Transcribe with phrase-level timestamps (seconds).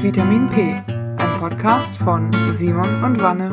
[0.00, 3.50] Vitamin P, ein Podcast von Simon und Wanne.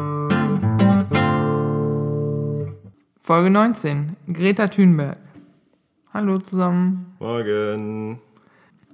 [3.20, 4.16] Folge 19.
[4.32, 5.18] Greta Thunberg.
[6.14, 7.16] Hallo zusammen.
[7.18, 8.20] Morgen.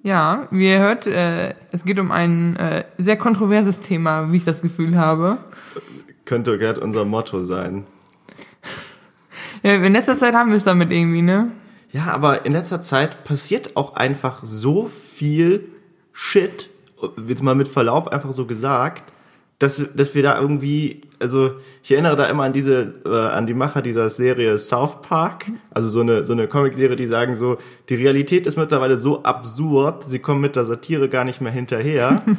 [0.01, 4.45] Ja, wie ihr hört, äh, es geht um ein äh, sehr kontroverses Thema, wie ich
[4.45, 5.37] das Gefühl habe.
[6.23, 7.83] Könnte gerade unser Motto sein.
[9.63, 11.51] Ja, in letzter Zeit haben wir es damit irgendwie, ne?
[11.91, 15.67] Ja, aber in letzter Zeit passiert auch einfach so viel
[16.13, 16.71] Shit,
[17.27, 19.11] jetzt mal mit Verlaub einfach so gesagt,
[19.61, 21.51] dass, dass wir da irgendwie, also
[21.83, 25.87] ich erinnere da immer an diese, äh, an die Macher dieser Serie South Park, also
[25.87, 27.57] so eine, so eine Comic-Serie, die sagen so,
[27.89, 32.23] die Realität ist mittlerweile so absurd, sie kommen mit der Satire gar nicht mehr hinterher.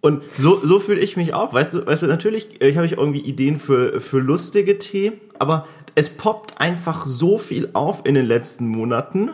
[0.00, 1.52] Und so, so fühle ich mich auch.
[1.52, 5.66] Weißt du, weißt du, natürlich ich habe ich irgendwie Ideen für, für lustige Themen, aber
[5.94, 9.30] es poppt einfach so viel auf in den letzten Monaten.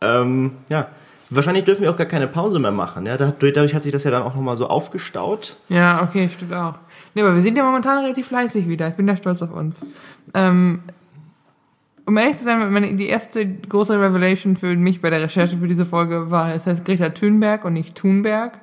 [0.00, 0.88] Ähm, ja,
[1.30, 3.06] wahrscheinlich dürfen wir auch gar keine Pause mehr machen.
[3.06, 5.56] Ja, dadurch hat sich das ja dann auch nochmal so aufgestaut.
[5.68, 6.74] Ja, okay, stimmt auch.
[7.14, 8.88] Nee, aber wir sind ja momentan relativ fleißig wieder.
[8.88, 9.78] Ich bin da stolz auf uns.
[10.34, 10.80] Ähm,
[12.06, 15.68] um ehrlich zu sein, meine, die erste große Revelation für mich bei der Recherche für
[15.68, 18.58] diese Folge war, es heißt Greta Thunberg und nicht Thunberg.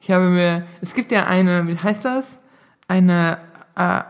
[0.00, 2.40] Ich habe mir, es gibt ja eine, wie heißt das?
[2.88, 3.38] Eine
[3.76, 4.02] äh,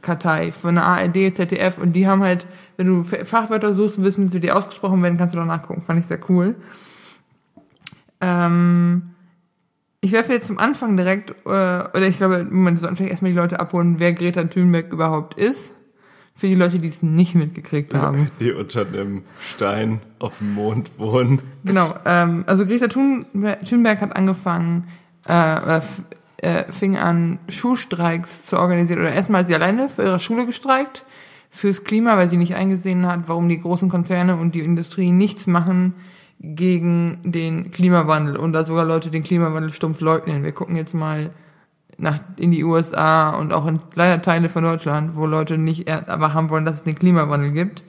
[0.00, 4.40] Aussprachekartei von der ARD, ZDF und die haben halt, wenn du Fachwörter suchst wissen, wie
[4.40, 5.82] die ausgesprochen werden, kannst du doch nachgucken.
[5.82, 6.54] Fand ich sehr cool.
[8.20, 9.02] Ähm,
[10.00, 13.60] ich werfe jetzt zum Anfang direkt, äh, oder ich glaube, man sollte erstmal die Leute
[13.60, 15.74] abholen, wer Greta Thunberg überhaupt ist.
[16.34, 18.30] Für die Leute, die es nicht mitgekriegt haben.
[18.40, 21.42] Die unter einem Stein auf dem Mond wohnen.
[21.64, 21.94] Genau.
[22.06, 24.88] Ähm, also Greta Thunberg hat angefangen,
[25.26, 25.82] äh,
[26.42, 29.00] äh, fing an, Schulstreiks zu organisieren.
[29.00, 31.04] Oder erstmal sie alleine für ihre Schule gestreikt,
[31.50, 35.46] fürs Klima, weil sie nicht eingesehen hat, warum die großen Konzerne und die Industrie nichts
[35.46, 35.94] machen
[36.40, 40.42] gegen den Klimawandel und da sogar Leute den Klimawandel stumpf leugnen.
[40.42, 41.30] Wir gucken jetzt mal
[41.98, 46.32] nach, in die USA und auch in leider Teile von Deutschland, wo Leute nicht aber
[46.32, 47.82] haben wollen, dass es den Klimawandel gibt.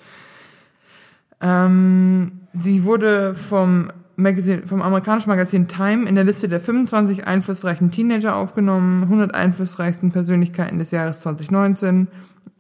[1.40, 7.92] Ähm, sie wurde vom Magazin, vom amerikanischen Magazin Time in der Liste der 25 einflussreichen
[7.92, 12.08] Teenager aufgenommen, 100 einflussreichsten Persönlichkeiten des Jahres 2019.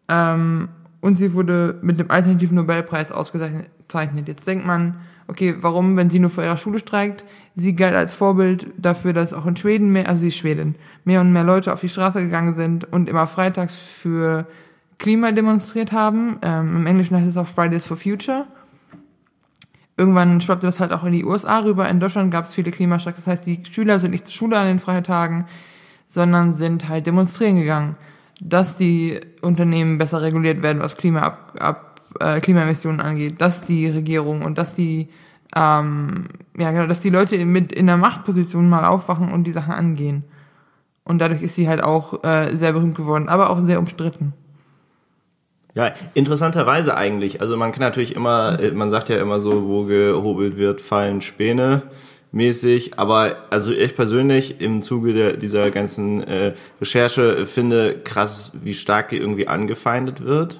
[0.09, 0.69] Ähm,
[1.01, 4.27] und sie wurde mit dem alternativen Nobelpreis ausgezeichnet.
[4.27, 7.25] Jetzt denkt man, okay, warum, wenn sie nur vor ihrer Schule streikt?
[7.55, 11.21] Sie galt als Vorbild dafür, dass auch in Schweden mehr, also sie ist Schwedin, mehr
[11.21, 14.45] und mehr Leute auf die Straße gegangen sind und immer freitags für
[14.99, 16.37] Klima demonstriert haben.
[16.43, 18.45] Ähm, Im Englischen heißt es auch Fridays for Future.
[19.97, 21.87] Irgendwann schwappte das halt auch in die USA rüber.
[21.87, 23.17] In Deutschland gab es viele Klimastreiks.
[23.17, 25.45] Das heißt, die Schüler sind nicht zur Schule an den Freitagen,
[26.07, 27.95] sondern sind halt demonstrieren gegangen,
[28.39, 33.87] dass die Unternehmen besser reguliert werden, was Klima ab, ab äh, Klimaemissionen angeht, dass die
[33.87, 35.09] Regierung und dass die
[35.55, 36.25] ähm,
[36.57, 40.23] ja genau, dass die Leute mit in der Machtposition mal aufwachen und die Sachen angehen.
[41.03, 44.33] Und dadurch ist sie halt auch äh, sehr berühmt geworden, aber auch sehr umstritten.
[45.73, 47.39] Ja, interessanterweise eigentlich.
[47.41, 51.21] Also man kann natürlich immer, äh, man sagt ja immer so, wo gehobelt wird, fallen
[51.21, 51.83] Späne
[52.31, 52.99] mäßig.
[52.99, 59.13] Aber also ich persönlich im Zuge der, dieser ganzen äh, Recherche finde krass, wie stark
[59.13, 60.59] irgendwie angefeindet wird.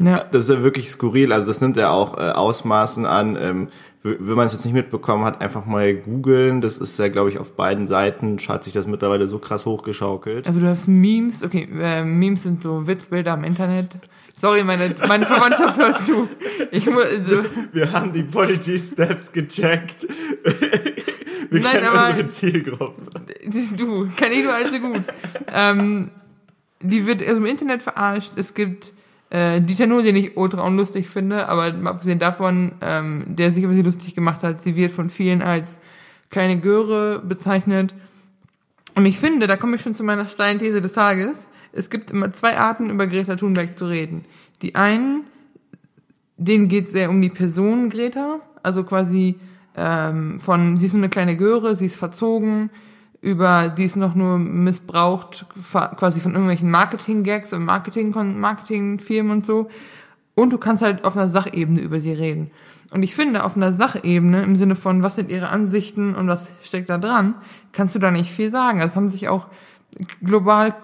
[0.00, 0.24] Ja.
[0.30, 1.32] Das ist ja wirklich skurril.
[1.32, 3.36] Also das nimmt ja auch äh, Ausmaßen an.
[3.40, 3.68] Ähm,
[4.02, 6.60] wenn man es jetzt nicht mitbekommen hat, einfach mal googeln.
[6.60, 10.46] Das ist ja, glaube ich, auf beiden Seiten hat sich das mittlerweile so krass hochgeschaukelt.
[10.46, 13.96] Also du hast Memes, okay, äh, Memes sind so Witzbilder im Internet.
[14.40, 16.28] Sorry, meine, meine Verwandtschaft hört zu.
[16.70, 17.44] Ich muss, also.
[17.72, 20.06] Wir haben die Pology Stats gecheckt.
[21.50, 23.02] Wir Nein, kennen aber, unsere Zielgruppe.
[23.76, 25.02] Du, kenn ich nur allzu gut.
[25.52, 26.10] ähm,
[26.80, 28.32] die wird also im Internet verarscht.
[28.36, 28.92] Es gibt
[29.30, 33.74] äh, Dieter Nuhr, den ich ultra unlustig finde, aber abgesehen davon, ähm, der sich über
[33.74, 35.78] sie lustig gemacht hat, sie wird von vielen als
[36.30, 37.94] kleine Göre bezeichnet.
[38.94, 41.36] Und ich finde, da komme ich schon zu meiner steilen These des Tages,
[41.72, 44.24] es gibt immer zwei Arten, über Greta Thunberg zu reden.
[44.62, 45.24] Die einen,
[46.36, 49.36] denen geht es sehr um die Person Greta, also quasi
[49.76, 52.70] ähm, von, sie ist nur eine kleine Göre, sie ist verzogen,
[53.20, 59.68] über die es noch nur missbraucht, quasi von irgendwelchen Marketing-Gags und Marketing, Marketing-Firmen und so.
[60.34, 62.50] Und du kannst halt auf einer Sachebene über sie reden.
[62.90, 66.50] Und ich finde, auf einer Sachebene, im Sinne von, was sind ihre Ansichten und was
[66.62, 67.34] steckt da dran,
[67.72, 68.80] kannst du da nicht viel sagen.
[68.80, 69.48] Es haben sich auch
[70.22, 70.74] global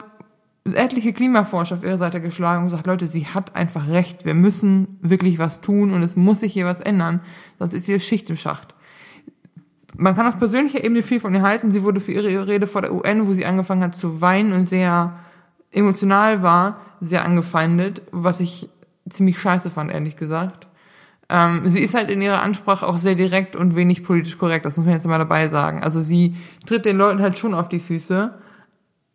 [0.65, 4.25] etliche Klimaforscher auf ihre Seite geschlagen und gesagt, Leute, sie hat einfach recht.
[4.25, 7.21] Wir müssen wirklich was tun und es muss sich hier was ändern,
[7.59, 8.75] sonst ist hier Schicht im Schacht
[9.97, 11.71] man kann auf persönlicher Ebene viel von ihr halten.
[11.71, 14.69] Sie wurde für ihre Rede vor der UN, wo sie angefangen hat zu weinen und
[14.69, 15.15] sehr
[15.71, 18.71] emotional war, sehr angefeindet, was ich
[19.09, 20.67] ziemlich scheiße fand, ehrlich gesagt.
[21.29, 24.77] Ähm, sie ist halt in ihrer Ansprache auch sehr direkt und wenig politisch korrekt, das
[24.77, 25.83] muss man jetzt mal dabei sagen.
[25.83, 26.37] Also sie
[26.67, 28.35] tritt den Leuten halt schon auf die Füße,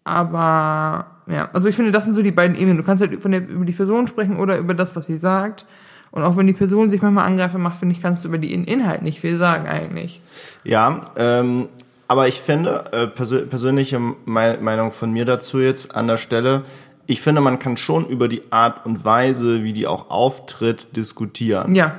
[0.03, 2.77] aber ja, also ich finde, das sind so die beiden Ebenen.
[2.77, 5.65] Du kannst halt von der, über die Person sprechen oder über das, was sie sagt.
[6.11, 8.63] Und auch wenn die Person sich manchmal Angreifer macht, finde ich, kannst du über den
[8.63, 10.21] Inhalt nicht viel sagen eigentlich.
[10.63, 11.67] Ja, ähm,
[12.07, 16.63] aber ich finde, äh, persö persönliche Me Meinung von mir dazu jetzt an der Stelle,
[17.06, 21.73] ich finde, man kann schon über die Art und Weise, wie die auch auftritt, diskutieren.
[21.73, 21.95] Ja.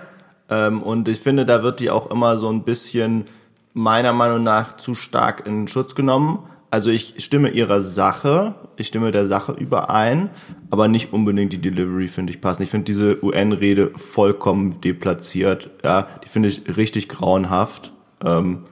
[0.49, 3.25] Ähm, und ich finde, da wird die auch immer so ein bisschen
[3.73, 6.41] meiner Meinung nach zu stark in Schutz genommen.
[6.71, 10.31] Also ich stimme ihrer Sache, ich stimme der Sache überein,
[10.71, 12.63] aber nicht unbedingt die Delivery finde ich passend.
[12.63, 15.71] Ich finde diese UN-Rede vollkommen deplatziert.
[15.83, 17.93] Ja, die finde ich richtig grauenhaft.
[18.25, 18.65] Ähm,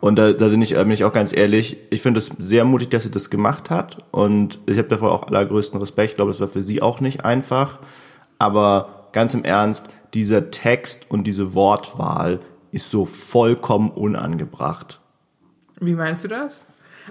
[0.00, 2.90] und da, da bin, ich, bin ich auch ganz ehrlich, ich finde es sehr mutig,
[2.90, 3.96] dass sie das gemacht hat.
[4.10, 6.10] Und ich habe davor auch allergrößten Respekt.
[6.10, 7.78] Ich glaube, das war für sie auch nicht einfach.
[8.38, 12.40] Aber ganz im Ernst, dieser Text und diese Wortwahl
[12.70, 15.00] ist so vollkommen unangebracht.
[15.80, 16.60] Wie meinst du das?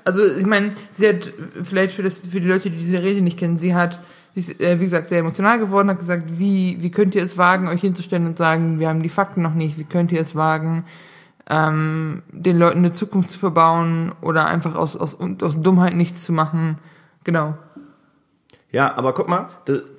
[0.04, 1.32] Also ich meine, sie hat
[1.64, 4.00] vielleicht für das für die Leute, die diese Rede nicht kennen, sie hat
[4.34, 7.38] sie ist äh, wie gesagt sehr emotional geworden, hat gesagt, wie wie könnt ihr es
[7.38, 10.36] wagen, euch hinzustellen und sagen, wir haben die Fakten noch nicht, wie könnt ihr es
[10.36, 10.86] wagen,
[11.50, 16.34] ähm, den Leuten eine Zukunft zu verbauen oder einfach aus aus aus Dummheit nichts zu
[16.34, 16.78] machen,
[17.24, 17.56] genau.
[18.72, 19.50] Ja, aber guck mal,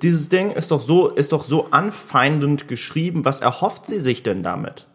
[0.01, 3.23] dieses Ding ist doch so ist doch so anfeindend geschrieben.
[3.23, 4.87] Was erhofft sie sich denn damit?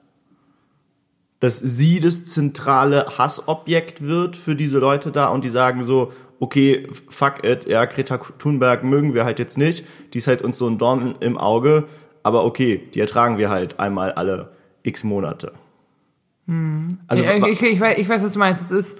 [1.40, 6.86] Dass sie das zentrale Hassobjekt wird für diese Leute da und die sagen so, okay,
[7.08, 10.68] fuck it, ja, Greta Thunberg mögen wir halt jetzt nicht, die ist halt uns so
[10.68, 11.84] ein Dorn im Auge,
[12.22, 14.50] aber okay, die ertragen wir halt einmal alle
[14.82, 15.52] x Monate.
[16.46, 16.98] Hm.
[17.06, 18.62] Also, ich, ich, ich, weiß, ich weiß, was du meinst.
[18.62, 18.98] Es ist,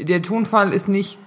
[0.00, 1.18] der Tonfall ist nicht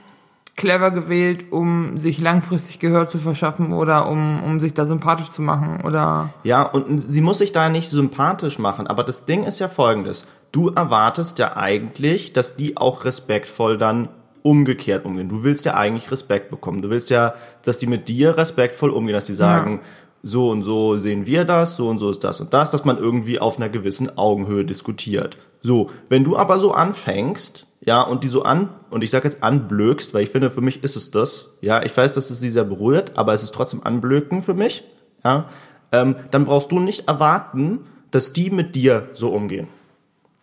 [0.56, 5.42] clever gewählt, um sich langfristig Gehör zu verschaffen oder um, um sich da sympathisch zu
[5.42, 6.30] machen oder.
[6.44, 10.26] Ja, und sie muss sich da nicht sympathisch machen, aber das Ding ist ja folgendes.
[10.52, 14.08] Du erwartest ja eigentlich, dass die auch respektvoll dann
[14.44, 15.28] umgekehrt umgehen.
[15.28, 16.82] Du willst ja eigentlich Respekt bekommen.
[16.82, 19.88] Du willst ja, dass die mit dir respektvoll umgehen, dass die sagen, ja.
[20.24, 22.98] so und so sehen wir das, so und so ist das und das, dass man
[22.98, 25.38] irgendwie auf einer gewissen Augenhöhe diskutiert.
[25.66, 29.42] So, wenn du aber so anfängst, ja, und die so an, und ich sage jetzt
[29.42, 32.52] anblökst, weil ich finde, für mich ist es das, ja, ich weiß, dass es sie
[32.52, 34.84] sehr berührt, aber es ist trotzdem anblöken für mich,
[35.24, 35.50] ja,
[35.92, 37.80] ähm, dann brauchst du nicht erwarten,
[38.12, 39.68] dass die mit dir so umgehen.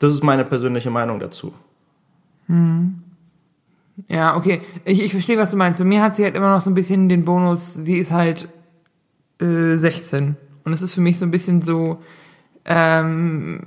[0.01, 1.55] Das ist meine persönliche Meinung dazu.
[2.49, 3.01] Hm.
[4.09, 4.61] Ja, okay.
[4.85, 5.79] Ich, ich verstehe, was du meinst.
[5.79, 8.49] Für mir hat sie halt immer noch so ein bisschen den Bonus, sie ist halt
[9.41, 10.37] äh, 16.
[10.65, 12.03] Und es ist für mich so ein bisschen so,
[12.65, 13.61] ähm,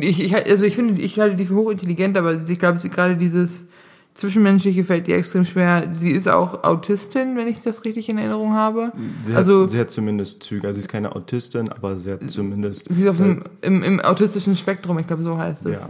[0.00, 3.16] ich, ich, also ich finde, ich halte die für hochintelligent, aber ich glaube, sie gerade
[3.16, 3.66] dieses
[4.14, 5.92] Zwischenmenschliche fällt ihr extrem schwer.
[5.94, 8.92] Sie ist auch Autistin, wenn ich das richtig in Erinnerung habe.
[9.24, 10.66] Sie also hat, sie hat zumindest Züge.
[10.66, 12.88] Also sie ist keine Autistin, aber sie hat zumindest.
[12.88, 15.72] Sie ist auf dem, im, im autistischen Spektrum, ich glaube, so heißt es.
[15.72, 15.88] Ja.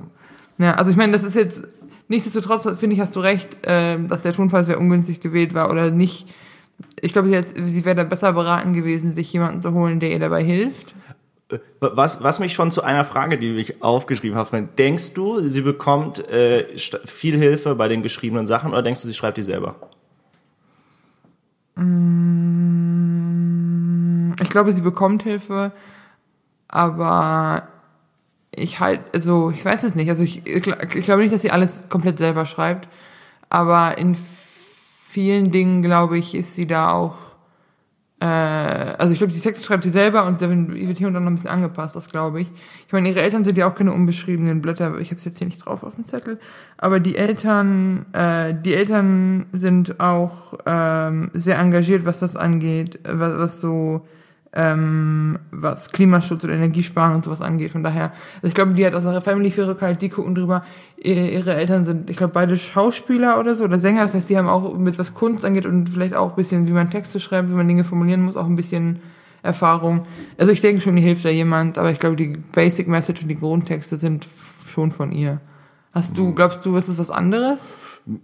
[0.59, 1.69] Ja, also ich meine, das ist jetzt
[2.09, 5.91] nichtsdestotrotz finde ich, hast du recht, äh, dass der Tonfall sehr ungünstig gewählt war oder
[5.91, 6.27] nicht.
[7.01, 10.19] Ich glaube, sie, sie wäre da besser beraten gewesen, sich jemanden zu holen, der ihr
[10.19, 10.95] dabei hilft.
[11.79, 16.29] Was, was mich schon zu einer Frage, die ich aufgeschrieben habe, denkst du, sie bekommt
[16.29, 19.77] äh, viel Hilfe bei den geschriebenen Sachen oder denkst du, sie schreibt die selber?
[21.77, 23.07] Mm,
[24.43, 25.71] ich glaube, sie bekommt Hilfe,
[26.67, 27.69] aber
[28.51, 30.11] ich halt, also ich weiß es nicht.
[30.11, 32.89] Also ich, ich glaube nicht, dass sie alles komplett selber schreibt,
[33.51, 37.17] aber in vielen Dingen, glaube ich, ist sie da auch
[38.19, 41.21] äh, also ich glaube, die Texte schreibt sie selber und da wird hier und da
[41.21, 42.49] noch ein bisschen angepasst, das glaube ich.
[42.87, 45.47] Ich meine, ihre Eltern sind ja auch keine unbeschriebenen Blätter, ich habe es jetzt hier
[45.47, 46.39] nicht drauf auf dem Zettel,
[46.79, 53.39] aber die Eltern, äh, die Eltern sind auch ähm, sehr engagiert, was das angeht, was,
[53.39, 54.07] was so
[54.57, 57.73] ähm, was Klimaschutz oder Energiesparen und sowas angeht.
[57.73, 60.65] Von daher, also ich glaube, die hat aus ihrer Family für kalt, die gucken drüber.
[60.97, 64.03] Ihre Eltern sind, ich glaube, beide Schauspieler oder so oder Sänger.
[64.03, 66.73] Das heißt, die haben auch mit was Kunst angeht und vielleicht auch ein bisschen, wie
[66.73, 69.01] man Texte schreibt, wie man Dinge formulieren muss, auch ein bisschen
[69.43, 70.07] Erfahrung.
[70.39, 73.29] Also ich denke schon, die hilft da jemand, aber ich glaube, die Basic Message und
[73.29, 74.27] die Grundtexte sind
[74.67, 75.41] schon von ihr.
[75.93, 77.77] Hast du, glaubst du, ist es was anderes?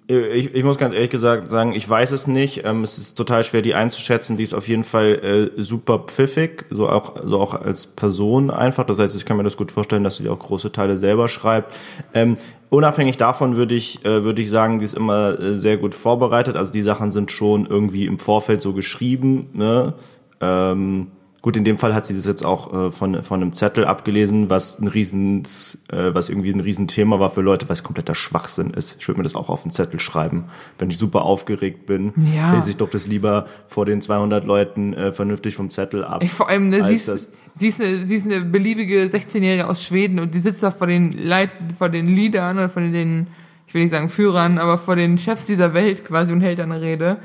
[0.07, 2.65] Ich, ich muss ganz ehrlich gesagt sagen, ich weiß es nicht.
[2.65, 4.37] Ähm, es ist total schwer, die einzuschätzen.
[4.37, 8.85] Die ist auf jeden Fall äh, super pfiffig, so auch, so auch als Person einfach.
[8.85, 11.75] Das heißt, ich kann mir das gut vorstellen, dass sie auch große Teile selber schreibt.
[12.15, 12.35] Ähm,
[12.71, 16.57] unabhängig davon würde ich, äh, würde ich sagen, die ist immer äh, sehr gut vorbereitet.
[16.57, 19.49] Also die Sachen sind schon irgendwie im Vorfeld so geschrieben.
[19.53, 19.95] Ne?
[20.41, 21.09] Ähm,
[21.43, 24.49] Gut, in dem Fall hat sie das jetzt auch äh, von, von einem Zettel abgelesen,
[24.49, 25.43] was ein riesen,
[25.91, 28.97] äh, was irgendwie ein Riesenthema war für Leute, was kompletter Schwachsinn ist.
[29.01, 30.45] Ich würde mir das auch auf einen Zettel schreiben.
[30.79, 32.55] Wenn ich super aufgeregt bin, Ja.
[32.55, 36.23] lese ich doch das lieber vor den 200 Leuten äh, vernünftig vom Zettel ab.
[36.23, 37.11] Ich vor allem, ne, sie ist,
[37.57, 40.87] sie, ist eine, sie ist eine beliebige 16-Jährige aus Schweden und die sitzt da vor
[40.87, 43.27] den Leit vor den Leadern oder vor den,
[43.67, 46.63] ich will nicht sagen Führern, aber vor den Chefs dieser Welt quasi und hält da
[46.63, 47.17] eine Rede.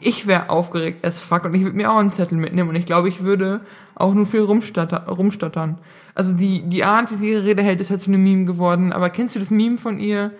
[0.00, 2.86] Ich wäre aufgeregt as fuck und ich würde mir auch einen Zettel mitnehmen und ich
[2.86, 3.60] glaube, ich würde
[3.94, 5.78] auch nur viel rumstotter, rumstottern.
[6.14, 8.92] Also die, die Art, wie sie ihre Rede hält, ist halt schon ein Meme geworden.
[8.92, 10.32] Aber kennst du das Meme von ihr?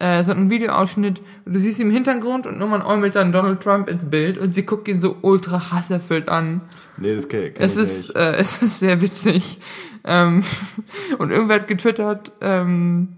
[0.00, 3.60] Äh, es hat einen Videoausschnitt, du siehst sie im Hintergrund und irgendwann äumelt dann Donald
[3.62, 6.62] Trump ins Bild und sie guckt ihn so ultra hasserfüllt an.
[6.96, 8.16] nee, das kann, kann Es ich ist, nicht.
[8.16, 9.58] äh, es ist sehr witzig.
[10.04, 10.42] Ähm,
[11.18, 13.10] und irgendwer hat getwittert, ähm,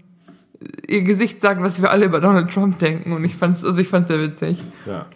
[0.87, 3.11] ihr Gesicht sagt, was wir alle über Donald Trump denken.
[3.11, 4.63] Und ich fand's, also ich fand's sehr witzig.
[4.85, 5.07] Ja.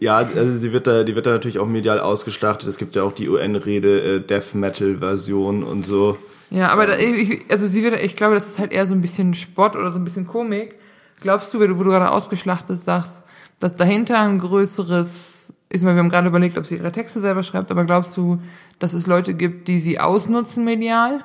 [0.00, 2.68] Ja, also sie wird da, die wird da natürlich auch medial ausgeschlachtet.
[2.68, 6.18] Es gibt ja auch die UN-Rede, äh, Death Metal-Version und so.
[6.50, 9.00] Ja, aber da, ich, also sie wird, ich glaube, das ist halt eher so ein
[9.00, 10.76] bisschen Sport oder so ein bisschen Komik.
[11.20, 13.22] Glaubst du, wo du gerade ausgeschlachtet sagst,
[13.58, 17.42] dass dahinter ein größeres, ist mal, wir haben gerade überlegt, ob sie ihre Texte selber
[17.42, 18.40] schreibt, aber glaubst du,
[18.78, 21.24] dass es Leute gibt, die sie ausnutzen medial?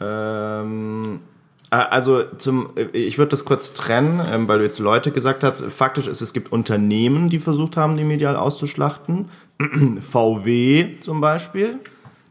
[0.00, 1.27] Ähm, äh,
[1.70, 5.62] also zum, äh, ich würde das kurz trennen, ähm, weil du jetzt Leute gesagt hast.
[5.68, 9.28] Faktisch ist, es gibt Unternehmen, die versucht haben, die medial auszuschlachten.
[10.10, 11.78] VW zum Beispiel.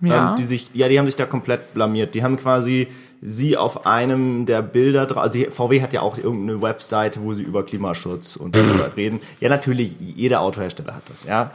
[0.01, 0.31] Ja.
[0.31, 2.15] Ähm, die sich, ja, die haben sich da komplett blamiert.
[2.15, 2.87] Die haben quasi
[3.21, 5.23] sie auf einem der Bilder drauf.
[5.23, 9.21] Also VW hat ja auch irgendeine Webseite, wo sie über Klimaschutz und darüber reden.
[9.39, 11.51] Ja, natürlich, jeder Autohersteller hat das, ja.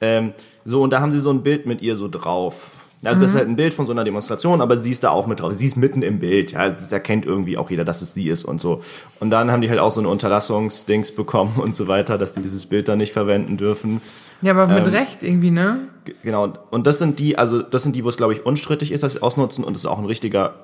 [0.00, 0.32] Ähm,
[0.64, 2.70] so, und da haben sie so ein Bild mit ihr so drauf.
[3.02, 5.26] Also das ist halt ein Bild von so einer Demonstration, aber sie ist da auch
[5.26, 5.52] mit drauf.
[5.52, 6.68] Sie ist mitten im Bild, ja.
[6.70, 8.82] Das erkennt irgendwie auch jeder, dass es sie ist und so.
[9.20, 12.42] Und dann haben die halt auch so eine Unterlassungsdings bekommen und so weiter, dass die
[12.42, 14.00] dieses Bild dann nicht verwenden dürfen.
[14.42, 15.88] Ja, aber mit Ähm, Recht irgendwie, ne?
[16.22, 19.02] Genau, und das sind die, also das sind die, wo es glaube ich unstrittig ist,
[19.02, 20.54] dass sie ausnutzen und das ist auch ein richtiger,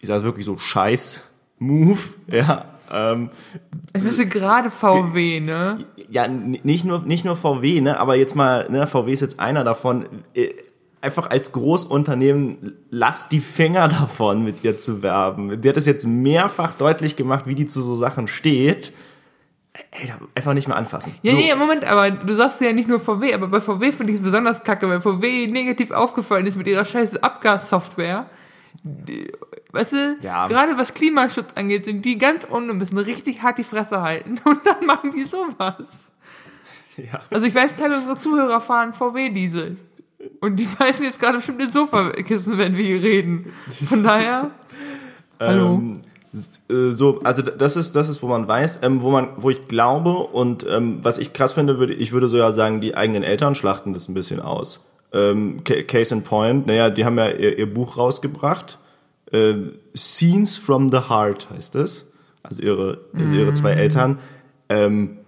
[0.00, 1.98] ich sage wirklich so Scheiß-Move,
[2.30, 2.64] ja.
[2.92, 3.30] Ähm,
[3.94, 5.78] Ich gerade VW, ne?
[6.10, 9.64] ja, nicht nur, nicht nur VW, ne, aber jetzt mal, ne, VW ist jetzt einer
[9.64, 10.06] davon.
[10.34, 10.50] Äh,
[11.04, 15.60] Einfach als Großunternehmen, lasst die Finger davon, mit ihr zu werben.
[15.60, 18.94] Die hat es jetzt mehrfach deutlich gemacht, wie die zu so Sachen steht.
[19.90, 21.14] Ey, einfach nicht mehr anfassen.
[21.20, 21.36] Ja, so.
[21.36, 24.24] nee, Moment, aber du sagst ja nicht nur VW, aber bei VW finde ich es
[24.24, 28.30] besonders kacke, weil VW negativ aufgefallen ist mit ihrer scheiß Abgassoftware.
[29.72, 30.46] Weißt du, Ja.
[30.48, 34.60] gerade was Klimaschutz angeht, sind die ganz unten müssen richtig hart die Fresse halten und
[34.64, 36.12] dann machen die sowas.
[36.96, 37.20] Ja.
[37.30, 39.76] Also ich weiß, Teil unserer Zuhörer fahren VW-Diesel.
[40.40, 43.52] Und die beißen jetzt gerade bestimmt in Sofakissen, wenn wir hier reden.
[43.88, 44.50] Von daher,
[45.40, 45.74] hallo.
[45.76, 46.00] Ähm,
[46.34, 49.50] s- äh, so, also das ist, das ist, wo man weiß, ähm, wo man, wo
[49.50, 52.96] ich glaube und ähm, was ich krass finde, würde ich würde so ja sagen, die
[52.96, 54.84] eigenen Eltern schlachten das ein bisschen aus.
[55.12, 58.78] Ähm, Ca- Case in Point, naja, die haben ja ihr, ihr Buch rausgebracht.
[59.32, 59.54] Äh,
[59.96, 62.12] Scenes from the Heart heißt es.
[62.42, 64.18] Also ihre, also ihre zwei Eltern.
[64.68, 65.18] Ähm,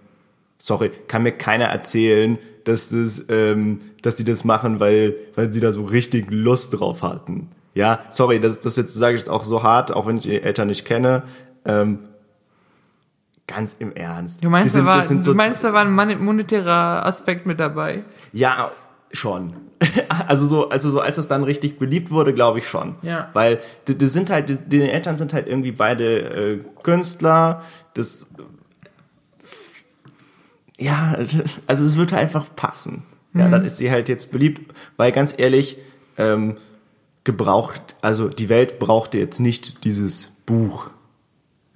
[0.59, 5.59] sorry, kann mir keiner erzählen, dass das, ähm, dass die das machen, weil, weil sie
[5.59, 7.49] da so richtig Lust drauf hatten.
[7.73, 10.41] Ja, sorry, das, das jetzt sage ich jetzt auch so hart, auch wenn ich die
[10.41, 11.23] Eltern nicht kenne.
[11.65, 11.99] Ähm,
[13.45, 14.43] ganz im Ernst.
[14.43, 17.45] Du meinst, sind- da war, das so du meinst, da war ein mon- monetärer Aspekt
[17.45, 18.03] mit dabei.
[18.33, 18.71] ja,
[19.11, 19.53] schon.
[20.27, 22.95] Also so, also so, als es dann richtig beliebt wurde, glaube ich schon.
[23.03, 23.29] Ja.
[23.33, 27.61] Weil die, die sind halt, die, die Eltern sind halt irgendwie beide äh, Künstler.
[27.93, 28.25] Das
[30.77, 31.15] ja,
[31.67, 33.03] also es wird einfach passen.
[33.39, 35.77] Ja, dann ist sie halt jetzt beliebt, weil ganz ehrlich,
[36.17, 36.55] ähm,
[37.23, 40.89] gebraucht, also die Welt brauchte jetzt nicht dieses Buch.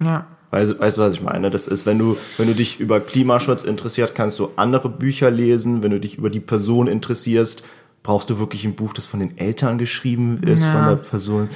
[0.02, 0.26] Ja.
[0.50, 1.50] Weißt, weißt du, was ich meine?
[1.50, 5.82] Das ist, wenn du, wenn du dich über Klimaschutz interessiert, kannst du andere Bücher lesen.
[5.82, 7.62] Wenn du dich über die Person interessierst,
[8.02, 10.72] brauchst du wirklich ein Buch, das von den Eltern geschrieben ist, Ja.
[10.72, 11.48] von der Person.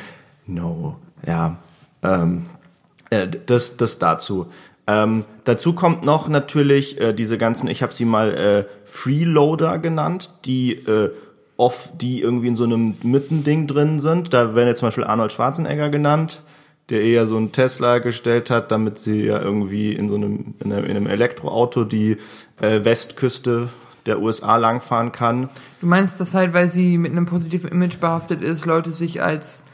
[0.47, 0.97] No.
[1.27, 1.59] Ja.
[2.03, 2.47] Ähm,
[3.11, 4.47] äh, das, das dazu.
[4.89, 10.31] Ähm, dazu kommt noch natürlich äh, diese ganzen, ich habe sie mal äh, Freeloader genannt,
[10.45, 11.11] die äh,
[11.57, 14.33] oft, die irgendwie in so einem Mittending drin sind.
[14.33, 16.43] Da werden jetzt zum Beispiel Arnold Schwarzenegger genannt,
[16.91, 20.73] der eher so einen Tesla gestellt hat, damit sie ja irgendwie in so einem, in
[20.73, 22.17] einem, in einem Elektroauto die
[22.61, 23.69] äh, Westküste
[24.07, 25.49] der USA langfahren kann.
[25.81, 29.65] Du meinst das halt, weil sie mit einem positiven Image behaftet ist, Leute sich als,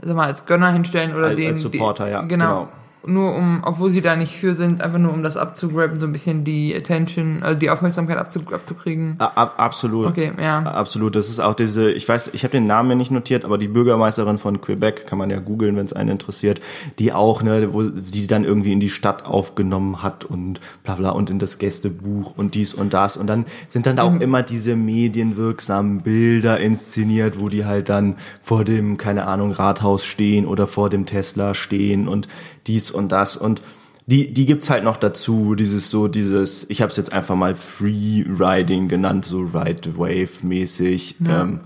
[0.00, 1.50] sag mal, als Gönner hinstellen oder Als- den.
[1.50, 2.60] als Supporter, die, ja, Genau.
[2.60, 2.68] genau.
[3.04, 6.12] Nur um, obwohl sie da nicht für sind, einfach nur um das abzugraben, so ein
[6.12, 9.16] bisschen die Attention, also die Aufmerksamkeit abzu, abzukriegen.
[9.18, 10.06] Ab, absolut.
[10.06, 10.60] Okay, ja.
[10.60, 11.16] Absolut.
[11.16, 13.68] Das ist auch diese, ich weiß, ich habe den Namen mir nicht notiert, aber die
[13.68, 16.60] Bürgermeisterin von Quebec, kann man ja googeln, wenn es einen interessiert,
[16.98, 21.10] die auch, ne, wo die dann irgendwie in die Stadt aufgenommen hat und bla bla
[21.10, 23.16] und in das Gästebuch und dies und das.
[23.16, 28.16] Und dann sind dann da auch immer diese medienwirksamen Bilder inszeniert, wo die halt dann
[28.42, 32.28] vor dem, keine Ahnung, Rathaus stehen oder vor dem Tesla stehen und
[32.66, 33.62] dies und das und
[34.06, 37.54] die, die gibt's halt noch dazu, dieses so, dieses, ich habe es jetzt einfach mal
[37.54, 41.16] Free Riding genannt, so Ride Wave mäßig.
[41.20, 41.42] Ja.
[41.42, 41.60] Ähm,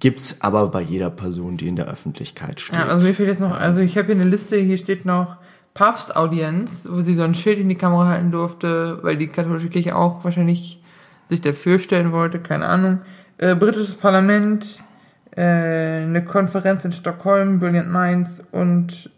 [0.00, 2.78] gibt's aber bei jeder Person, die in der Öffentlichkeit steht.
[2.78, 5.36] Ja, also mir fehlt jetzt noch, also ich habe hier eine Liste, hier steht noch
[5.74, 9.96] Papstaudienz, wo sie so ein Schild in die Kamera halten durfte, weil die katholische Kirche
[9.96, 10.82] auch wahrscheinlich
[11.26, 13.00] sich dafür stellen wollte, keine Ahnung.
[13.38, 14.82] Äh, britisches Parlament,
[15.36, 19.10] äh, eine Konferenz in Stockholm, Brilliant Minds und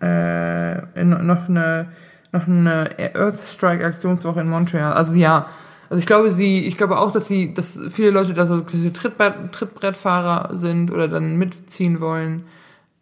[0.00, 1.88] äh, noch eine
[2.32, 4.92] noch eine Earthstrike Aktionswoche in Montreal.
[4.92, 5.46] Also ja,
[5.88, 9.52] also ich glaube sie, ich glaube auch, dass sie, dass viele Leute da so Trittbrett,
[9.52, 12.44] Trittbrettfahrer sind oder dann mitziehen wollen.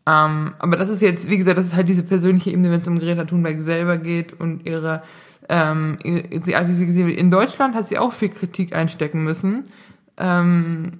[0.06, 2.86] Ähm, aber das ist jetzt, wie gesagt, das ist halt diese persönliche Ebene, wenn es
[2.86, 5.02] um Greta Thunberg selber geht und ihre,
[5.48, 7.18] ähm, sie, also sie gesehen wird.
[7.18, 9.64] In Deutschland hat sie auch viel Kritik einstecken müssen.
[10.18, 10.98] Ähm,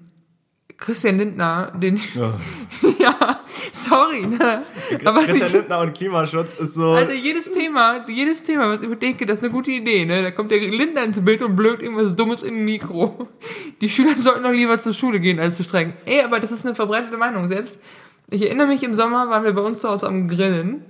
[0.76, 2.38] Christian Lindner, den Ja.
[2.99, 3.40] ja,
[3.73, 4.62] sorry, ne?
[5.04, 6.90] Aber Christian Lindner und Klimaschutz ist so.
[6.93, 10.23] also jedes Thema, jedes Thema, was ich bedenke, das ist eine gute Idee, ne?
[10.23, 13.28] Da kommt der Lindner ins Bild und blökt irgendwas Dummes in ein Mikro.
[13.81, 15.95] Die Schüler sollten doch lieber zur Schule gehen, als zu streiken.
[16.07, 17.49] Ey, aber das ist eine verbreitete Meinung.
[17.49, 17.81] Selbst,
[18.31, 20.85] ich erinnere mich, im Sommer waren wir bei uns zu Hause am Grillen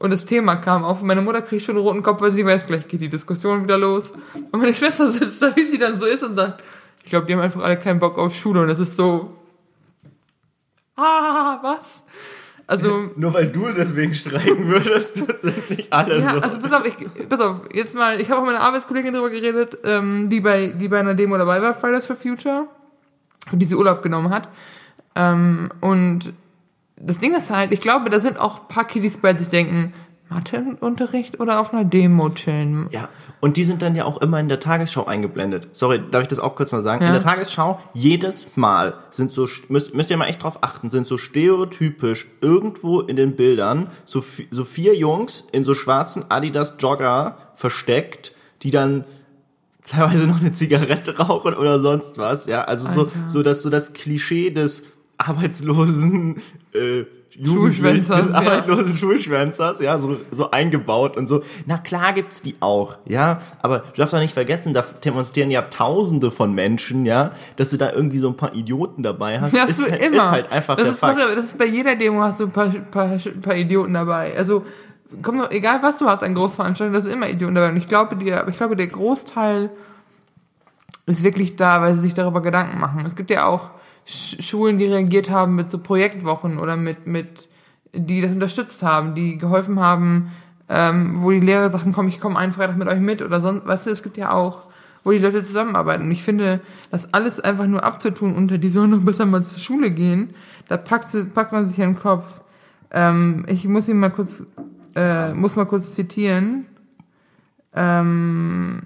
[0.00, 1.02] und das Thema kam auf.
[1.02, 3.62] und Meine Mutter kriegt schon einen roten Kopf, weil sie weiß, gleich geht die Diskussion
[3.64, 4.12] wieder los.
[4.50, 6.62] Und meine Schwester sitzt da, wie sie dann so ist und sagt,
[7.10, 9.36] ich glaube, die haben einfach alle keinen Bock auf Schule und das ist so,
[10.94, 12.04] ah, was?
[12.68, 16.40] Also, Nur weil du deswegen streiken würdest, das sind nicht alle Ja, so.
[16.40, 19.28] also pass auf, ich, pass auf, jetzt mal, ich habe auch mit einer Arbeitskollegin drüber
[19.28, 22.68] geredet, ähm, die bei, die bei einer Demo dabei war, Fridays for Future,
[23.50, 24.48] die sie Urlaub genommen hat.
[25.16, 26.32] Ähm, und
[26.94, 29.92] das Ding ist halt, ich glaube, da sind auch ein paar Kiddies bei sich denken,
[30.30, 32.88] Matheunterricht oder auf einer Demo chillen.
[32.90, 33.08] Ja,
[33.40, 35.68] und die sind dann ja auch immer in der Tagesschau eingeblendet.
[35.72, 37.02] Sorry, darf ich das auch kurz mal sagen?
[37.02, 37.08] Ja.
[37.08, 41.06] In der Tagesschau jedes Mal sind so, müsst, müsst ihr mal echt drauf achten, sind
[41.06, 47.36] so stereotypisch irgendwo in den Bildern so, so vier Jungs in so schwarzen Adidas Jogger
[47.54, 48.32] versteckt,
[48.62, 49.04] die dann
[49.84, 53.28] teilweise noch eine Zigarette rauchen oder sonst was, ja, also so, Alter.
[53.28, 54.84] so das, so das Klischee des
[55.18, 56.40] arbeitslosen,
[56.72, 57.04] äh,
[57.44, 58.38] Schulschwänzers, des ja.
[58.38, 61.42] arbeitslosen Schulschwänzers, ja, so, so eingebaut und so.
[61.66, 65.62] Na klar gibt's die auch, ja, aber du darfst doch nicht vergessen, da demonstrieren ja
[65.62, 69.62] Tausende von Menschen, ja, dass du da irgendwie so ein paar Idioten dabei hast, Das
[69.62, 70.16] hast ist, du halt- immer.
[70.16, 71.18] ist halt einfach das der ist Fakt.
[71.20, 73.10] Doch, das ist bei jeder Demo hast du ein paar, paar,
[73.42, 74.36] paar Idioten dabei.
[74.36, 74.64] Also,
[75.22, 77.70] komm doch, egal was du hast an Großveranstaltungen, da sind immer Idioten dabei.
[77.70, 79.70] Und ich glaube, die, ich glaube, der Großteil
[81.06, 83.04] ist wirklich da, weil sie sich darüber Gedanken machen.
[83.06, 83.70] Es gibt ja auch
[84.06, 87.48] Schulen, die reagiert haben mit so Projektwochen oder mit, mit,
[87.92, 90.32] die das unterstützt haben, die geholfen haben,
[90.68, 93.66] ähm, wo die Lehrer sagten, komm, ich komme einen Freitag mit euch mit oder sonst,
[93.66, 94.68] weißt du, es gibt ja auch,
[95.04, 96.04] wo die Leute zusammenarbeiten.
[96.04, 96.60] Und ich finde,
[96.90, 100.30] das alles einfach nur abzutun unter, die sollen noch besser mal zur Schule gehen,
[100.68, 102.40] da packt, sie- packt man sich in den Kopf.
[102.92, 104.44] Ähm, ich muss ihn mal kurz,
[104.94, 106.66] äh, muss mal kurz zitieren.
[107.74, 108.82] Ähm,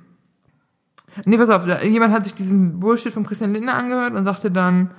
[1.25, 4.51] nee, pass auf, da- jemand hat sich diesen Bullshit von Christian Lindner angehört und sagte
[4.51, 4.91] dann,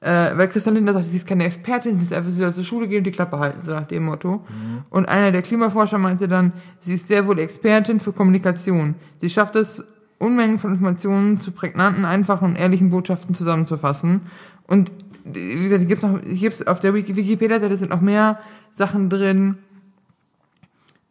[0.00, 2.64] äh, weil Christian Lindner sagte, sie ist keine Expertin, sie ist einfach, sie soll zur
[2.64, 4.44] Schule gehen und die Klappe halten, so nach dem Motto.
[4.88, 8.94] Und einer der Klimaforscher meinte dann, sie ist sehr wohl Expertin für Kommunikation.
[9.18, 9.84] Sie schafft es,
[10.18, 14.20] Unmengen von Informationen zu prägnanten, einfachen und ehrlichen Botschaften zusammenzufassen.
[14.66, 14.90] Und
[15.24, 18.38] wie gesagt, hier gibt's noch, hier gibt's auf der Wiki- Wikipedia-Seite sind noch mehr
[18.72, 19.56] Sachen drin,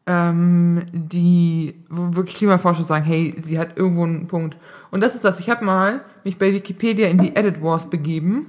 [0.10, 4.58] ähm, die, wo wirklich Klimaforscher sagen, hey, sie hat irgendwo einen Punkt.
[4.90, 5.40] Und das ist das.
[5.40, 8.48] Ich habe mal mich bei Wikipedia in die Edit Wars begeben.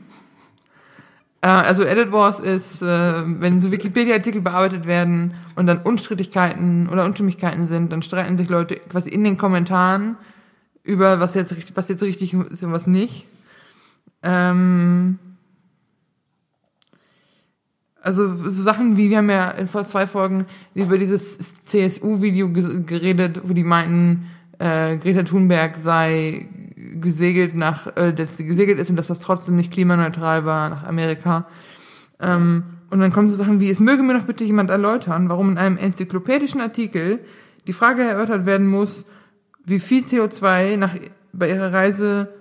[1.43, 7.05] Äh, also Edit Wars ist, äh, wenn so Wikipedia-Artikel bearbeitet werden und dann Unstrittigkeiten oder
[7.05, 10.17] Unstimmigkeiten sind, dann streiten sich Leute quasi in den Kommentaren
[10.83, 13.27] über was jetzt was jetzt richtig ist und was nicht.
[14.23, 15.19] Ähm,
[18.03, 23.43] also so Sachen wie, wir haben ja in vor zwei Folgen über dieses CSU-Video geredet,
[23.45, 24.27] wo die meinten,
[24.59, 26.49] äh, Greta Thunberg sei
[26.95, 30.85] gesegelt nach, äh, dass sie gesegelt ist und dass das trotzdem nicht klimaneutral war nach
[30.85, 31.47] Amerika.
[32.21, 35.51] Ähm, und dann kommen so Sachen wie, es möge mir noch bitte jemand erläutern, warum
[35.51, 37.21] in einem enzyklopädischen Artikel
[37.67, 39.05] die Frage erörtert werden muss,
[39.65, 40.95] wie viel CO2 nach,
[41.33, 42.33] bei ihrer Reise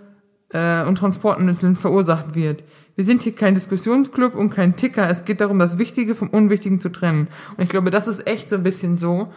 [0.51, 2.63] äh, und Transportmitteln verursacht wird.
[2.99, 5.09] Wir sind hier kein Diskussionsclub und kein Ticker.
[5.09, 7.29] Es geht darum, das Wichtige vom Unwichtigen zu trennen.
[7.55, 9.31] Und ich glaube, das ist echt so ein bisschen so.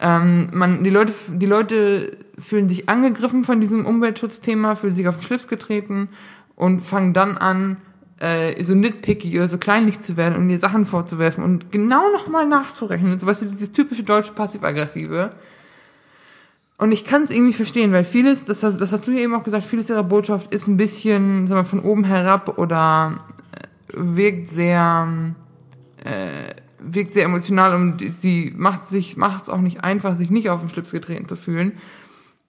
[0.00, 5.18] Ähm, man, die Leute, die Leute fühlen sich angegriffen von diesem Umweltschutzthema, fühlen sich auf
[5.18, 6.08] den Schlips getreten
[6.56, 7.76] und fangen dann an,
[8.18, 12.48] äh, so nitpicky oder so kleinlich zu werden und dir Sachen vorzuwerfen und genau nochmal
[12.48, 13.20] nachzurechnen.
[13.20, 15.30] So weißt du, dieses typische deutsche Passiv-Aggressive.
[16.78, 19.34] Und ich kann es irgendwie verstehen, weil vieles, das, hast- das hast du ja eben
[19.34, 23.20] auch gesagt, vieles ihrer Botschaft ist ein bisschen, sagen wir, von oben herab oder
[23.52, 25.08] äh, wirkt sehr,
[26.04, 30.50] äh, wirkt sehr emotional und sie macht sich, macht es auch nicht einfach, sich nicht
[30.50, 31.72] auf den Schlips getreten zu fühlen.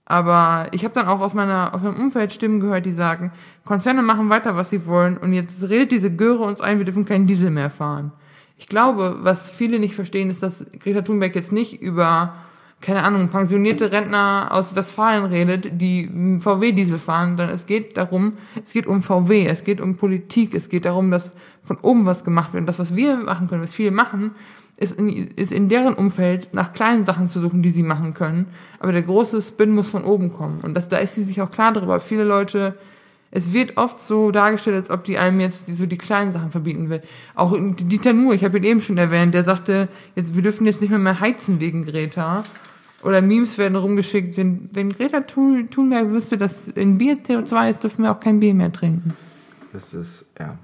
[0.04, 3.32] Aber ich habe dann auch aus meiner aus meinem Umfeld Stimmen gehört, die sagen,
[3.66, 7.06] Konzerne machen weiter, was sie wollen und jetzt redet diese Göre uns ein, wir dürfen
[7.06, 8.12] keinen Diesel mehr fahren.
[8.58, 12.36] Ich glaube, was viele nicht verstehen, ist, dass Greta Thunberg jetzt nicht über
[12.82, 18.72] keine Ahnung, pensionierte Rentner aus Westfalen redet, die VW-Diesel fahren, sondern es geht darum, es
[18.72, 22.54] geht um VW, es geht um Politik, es geht darum, dass von oben was gemacht
[22.54, 22.62] wird.
[22.62, 24.32] Und das, was wir machen können, was viele machen,
[24.78, 28.46] ist in, ist in deren Umfeld nach kleinen Sachen zu suchen, die sie machen können.
[28.80, 30.62] Aber der große Spin muss von oben kommen.
[30.62, 32.00] Und das, da ist sie sich auch klar darüber.
[32.00, 32.78] Viele Leute,
[33.32, 36.52] es wird oft so dargestellt, als ob die einem jetzt die, so die kleinen Sachen
[36.52, 37.02] verbieten will.
[37.34, 40.80] Auch Dieter Nuhr, ich habe ihn eben schon erwähnt, der sagte, jetzt, wir dürfen jetzt
[40.80, 42.44] nicht mehr, mehr heizen wegen Greta.
[43.08, 47.84] Oder Memes werden rumgeschickt, wenn, wenn Greta Thun- Thunberg wüsste, dass in Bier CO2 ist,
[47.84, 49.14] dürfen wir auch kein Bier mehr trinken.
[49.72, 50.58] Das ist, ja.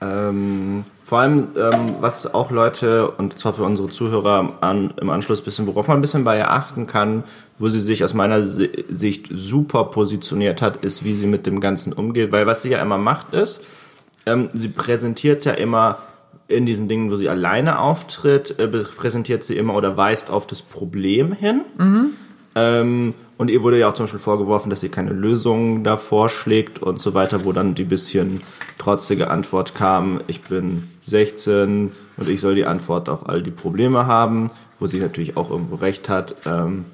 [0.00, 5.42] Ähm, vor allem, ähm, was auch Leute, und zwar für unsere Zuhörer an, im Anschluss
[5.42, 7.24] ein bisschen, worauf man ein bisschen bei ihr achten kann,
[7.58, 11.60] wo sie sich aus meiner Si- Sicht super positioniert hat, ist, wie sie mit dem
[11.60, 12.32] Ganzen umgeht.
[12.32, 13.64] Weil was sie ja immer macht, ist,
[14.24, 15.98] ähm, sie präsentiert ja immer
[16.52, 20.62] in diesen Dingen, wo sie alleine auftritt, äh, präsentiert sie immer oder weist auf das
[20.62, 21.62] Problem hin.
[22.54, 26.80] Ähm, und ihr wurde ja auch zum Beispiel vorgeworfen, dass sie keine Lösungen da vorschlägt
[26.80, 28.42] und so weiter, wo dann die bisschen
[28.78, 34.06] trotzige Antwort kam, ich bin 16 und ich soll die Antwort auf all die Probleme
[34.06, 36.34] haben, wo sie natürlich auch irgendwo recht hat.
[36.46, 36.84] Ähm,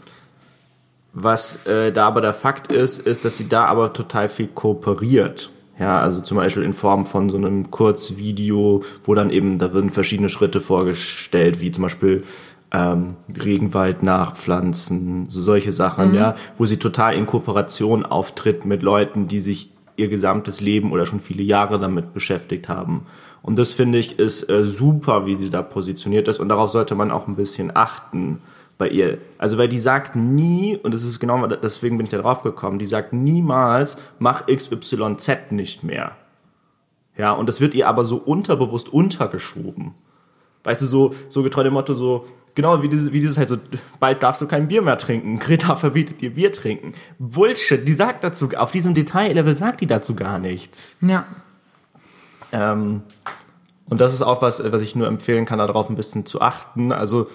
[1.13, 5.51] was äh, da aber der Fakt ist, ist, dass sie da aber total viel kooperiert.
[5.79, 9.91] Ja, also zum Beispiel in Form von so einem Kurzvideo, wo dann eben, da werden
[9.91, 12.25] verschiedene Schritte vorgestellt, wie zum Beispiel
[12.73, 19.29] ähm, Regenwald nachpflanzen, so solche Sachen, ja, wo sie total in Kooperation auftritt mit Leuten,
[19.29, 23.07] die sich ihr gesamtes Leben oder schon viele Jahre damit beschäftigt haben.
[23.43, 26.39] Und das finde ich ist äh, super, wie sie da positioniert ist.
[26.39, 28.41] Und darauf sollte man auch ein bisschen achten
[28.79, 29.19] bei ihr.
[29.37, 32.79] Also weil die sagt nie, und das ist genau, deswegen bin ich da drauf gekommen,
[32.79, 36.13] die sagt niemals, mach XYZ nicht mehr.
[37.17, 39.95] Ja, und das wird ihr aber so unterbewusst untergeschoben.
[40.63, 43.57] Weißt du, so, so getreu dem Motto, so, genau wie dieses, wie dieses halt so,
[43.99, 46.95] bald darfst du kein Bier mehr trinken, Greta verbietet dir Bier trinken.
[47.19, 50.97] Bullshit, die sagt dazu, auf diesem Detaillevel sagt die dazu gar nichts.
[51.01, 51.27] Ja.
[52.53, 53.03] Ähm,
[53.89, 56.93] und das ist auch was, was ich nur empfehlen kann, darauf ein bisschen zu achten.
[56.93, 57.29] Also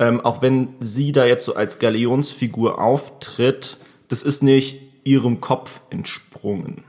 [0.00, 3.76] ähm, auch wenn sie da jetzt so als Galionsfigur auftritt,
[4.08, 6.84] das ist nicht ihrem Kopf entsprungen.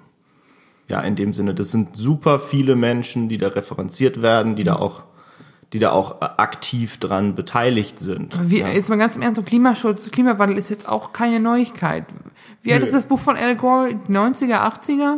[0.90, 4.78] Ja, in dem Sinne, das sind super viele Menschen, die da referenziert werden, die da
[4.78, 5.04] auch,
[5.74, 8.40] die da auch äh, aktiv dran beteiligt sind.
[8.50, 8.70] Wie, ja.
[8.70, 12.06] Jetzt mal ganz im Ernst, so Klimaschutz, Klimawandel ist jetzt auch keine Neuigkeit.
[12.62, 13.90] Wie alt ist das Buch von Al Gore?
[14.08, 15.18] 90er, 80er?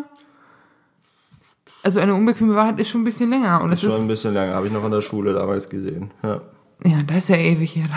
[1.83, 3.61] Also eine unbequeme Wahrheit ist schon ein bisschen länger.
[3.61, 6.11] Und das Schon ein ist, bisschen länger, habe ich noch in der Schule damals gesehen.
[6.23, 6.41] Ja.
[6.85, 7.89] Ja, das ist ja ewig her.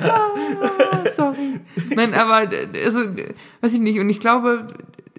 [0.00, 1.60] ah, sorry.
[1.94, 2.50] Nein, aber,
[2.84, 3.00] also,
[3.60, 3.98] weiß ich nicht.
[3.98, 4.66] Und ich glaube,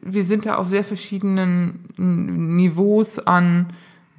[0.02, 3.67] wir sind da auf sehr verschiedenen Niveaus an,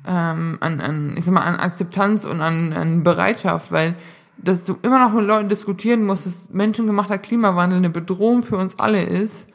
[0.06, 3.96] ähm, an, an, ich sag mal, an Akzeptanz und an, an Bereitschaft, weil
[4.38, 8.78] dass du immer noch mit Leuten diskutieren musst, dass menschengemachter Klimawandel eine Bedrohung für uns
[8.78, 9.48] alle ist,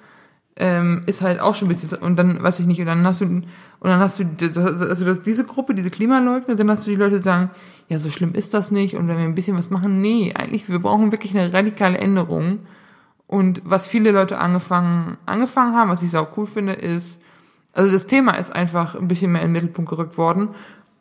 [0.58, 3.22] ähm, ist halt auch schon ein bisschen, und dann, weiß ich nicht, und dann hast
[3.22, 3.46] du, und
[3.82, 4.26] dann hast du,
[4.60, 7.52] also das, diese Gruppe, diese Klimaleugner, dann hast du die Leute, sagen,
[7.89, 10.67] ja, so schlimm ist das nicht, und wenn wir ein bisschen was machen, nee, eigentlich,
[10.67, 12.60] wir brauchen wirklich eine radikale Änderung.
[13.28, 17.20] Und was viele Leute angefangen, angefangen haben, was ich auch cool finde, ist,
[17.74, 20.50] also das Thema ist einfach ein bisschen mehr in den Mittelpunkt gerückt worden.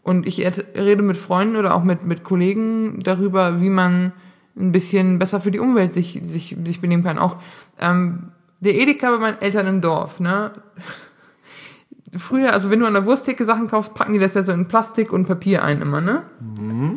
[0.02, 4.12] Und ich ed- rede mit Freunden oder auch mit, mit Kollegen darüber, wie man
[4.58, 7.18] ein bisschen besser für die Umwelt sich, sich, sich benehmen kann.
[7.18, 7.36] Auch
[7.80, 8.32] ähm,
[8.66, 10.52] der Edeka bei meinen Eltern im Dorf, ne?
[12.16, 14.68] Früher, also wenn du an der Wursttheke Sachen kaufst, packen die das ja so in
[14.68, 16.22] Plastik und Papier ein immer, ne?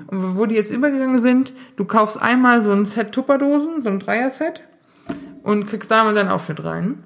[0.08, 3.99] Und wo die jetzt übergegangen sind, du kaufst einmal so ein Set Tupperdosen, so ein
[3.99, 4.63] Dreier-Set
[5.43, 7.03] und kriegst da mal deinen Aufschnitt rein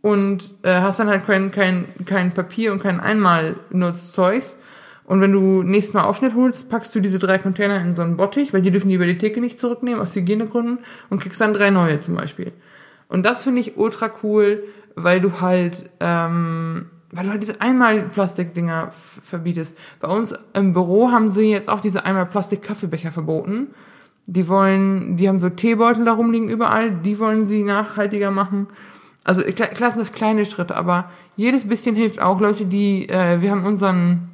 [0.00, 4.56] und äh, hast dann halt kein, kein, kein Papier und kein Einmal-Nutzzeugs.
[5.04, 8.16] Und wenn du nächstes Mal Aufschnitt holst, packst du diese drei Container in so einen
[8.16, 10.78] Bottich, weil die dürfen die über die Theke nicht zurücknehmen, aus Hygienegründen,
[11.10, 12.52] und kriegst dann drei neue zum Beispiel.
[13.10, 14.62] Und das finde ich ultra cool,
[14.94, 19.76] weil du halt, ähm, weil du halt diese Einmal-Plastikdinger f- verbietest.
[20.00, 23.68] Bei uns im Büro haben sie jetzt auch diese Einmal-Plastik-Kaffeebecher verboten.
[24.26, 28.68] Die wollen, die haben so Teebeutel da rumliegen überall, die wollen sie nachhaltiger machen.
[29.24, 32.40] Also klar sind das kleine Schritte, aber jedes bisschen hilft auch.
[32.40, 34.28] Leute, die, äh, wir haben unseren,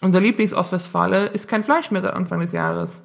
[0.00, 3.02] unser Lieblings-Ostwestfale ist kein Fleisch mehr seit Anfang des Jahres.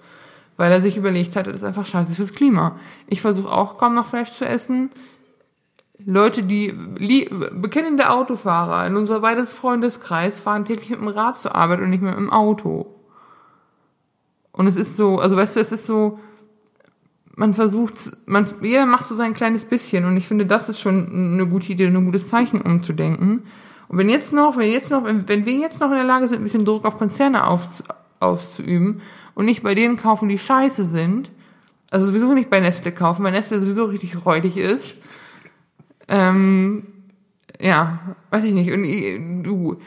[0.57, 2.75] Weil er sich überlegt hat, das ist einfach scheiße fürs Klima.
[3.07, 4.89] Ich versuche auch kaum noch Fleisch zu essen.
[6.05, 6.73] Leute, die
[7.53, 12.01] bekennende Autofahrer in unser beides Freundeskreis fahren täglich mit dem Rad zur Arbeit und nicht
[12.01, 12.87] mehr mit dem Auto.
[14.51, 16.19] Und es ist so, also weißt du, es ist so,
[17.35, 21.07] man versucht, man, jeder macht so sein kleines bisschen und ich finde, das ist schon
[21.11, 23.43] eine gute Idee, ein gutes Zeichen umzudenken.
[23.87, 26.27] Und wenn jetzt noch, wenn jetzt noch, wenn, wenn wir jetzt noch in der Lage
[26.27, 27.67] sind, ein bisschen Druck auf Konzerne auf,
[28.19, 29.01] auszuüben
[29.36, 31.32] und nicht bei denen kaufen, die scheiße sind,
[31.91, 34.97] also sowieso nicht bei Nestle kaufen, weil Nestle sowieso richtig räudig ist,
[36.08, 36.88] ähm,
[37.60, 39.77] ja, weiß ich nicht, und äh, du,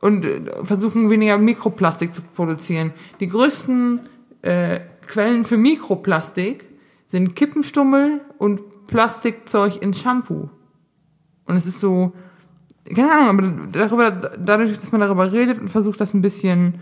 [0.00, 2.92] und äh, versuchen weniger Mikroplastik zu produzieren.
[3.20, 4.00] Die größten
[4.42, 6.66] äh, Quellen für Mikroplastik
[7.06, 10.50] sind Kippenstummel und Plastikzeug in Shampoo.
[11.46, 12.12] Und es ist so,
[12.94, 16.80] keine Ahnung, aber darüber, dadurch, dass man darüber redet und versucht, das ein bisschen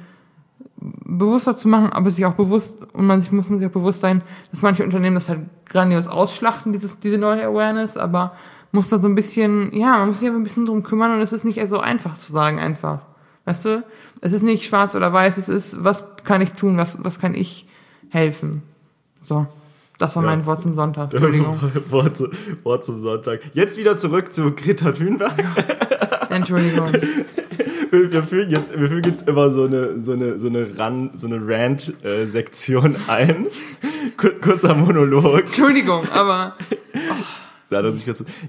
[0.79, 4.01] bewusster zu machen, aber sich auch bewusst, und man sich, muss man sich auch bewusst
[4.01, 8.33] sein, dass manche Unternehmen das halt grandios ausschlachten, dieses, diese neue Awareness, aber
[8.73, 11.21] muss da so ein bisschen, ja, man muss sich aber ein bisschen drum kümmern und
[11.21, 13.01] es ist nicht so einfach zu sagen einfach.
[13.45, 13.85] Weißt du?
[14.21, 17.35] Es ist nicht schwarz oder weiß, es ist, was kann ich tun, was, was kann
[17.35, 17.66] ich
[18.11, 18.62] helfen?
[19.25, 19.47] So.
[19.99, 20.31] Das war Ja.
[20.31, 21.11] mein Wort zum Sonntag.
[21.14, 21.59] Entschuldigung.
[21.90, 22.23] Wort,
[22.64, 23.40] Wort zum Sonntag.
[23.55, 25.33] Jetzt wieder zurück zu Greta Thunberg.
[26.29, 26.88] Entschuldigung.
[27.97, 30.67] Wir, wir, fügen jetzt, wir fügen jetzt immer so eine, so eine, so eine
[31.15, 33.47] so eine Rant-Sektion ein.
[34.19, 35.41] Kur kurzer Monolog.
[35.41, 36.55] Entschuldigung, aber
[37.71, 37.93] er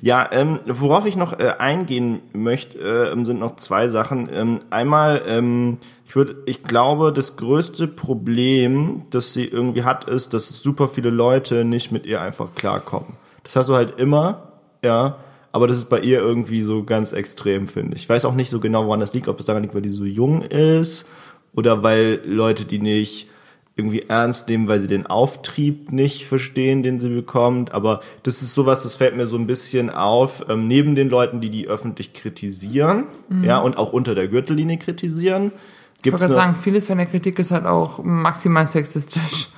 [0.01, 4.29] Ja, ähm, worauf ich noch äh, eingehen möchte, äh, sind noch zwei Sachen.
[4.31, 10.33] Ähm, einmal, ähm, ich würde, ich glaube, das größte Problem, das sie irgendwie hat, ist,
[10.33, 13.13] dass super viele Leute nicht mit ihr einfach klarkommen.
[13.43, 14.51] Das hast du halt immer,
[14.83, 15.15] ja,
[15.57, 18.03] aber das ist bei ihr irgendwie so ganz extrem, finde ich.
[18.03, 19.89] Ich weiß auch nicht so genau, woran das liegt, ob es daran liegt, weil die
[19.89, 21.09] so jung ist
[21.51, 23.27] oder weil Leute, die nicht
[23.75, 27.73] irgendwie ernst nehmen, weil sie den Auftrieb nicht verstehen, den sie bekommt.
[27.73, 31.41] Aber das ist sowas, das fällt mir so ein bisschen auf, ähm, neben den Leuten,
[31.41, 33.05] die die öffentlich kritisieren,
[33.41, 35.51] ja, und auch unter der Gürtellinie kritisieren,
[35.95, 39.49] ich gibt's wollte noch, gerade sagen, vieles von der Kritik ist halt auch maximal sexistisch.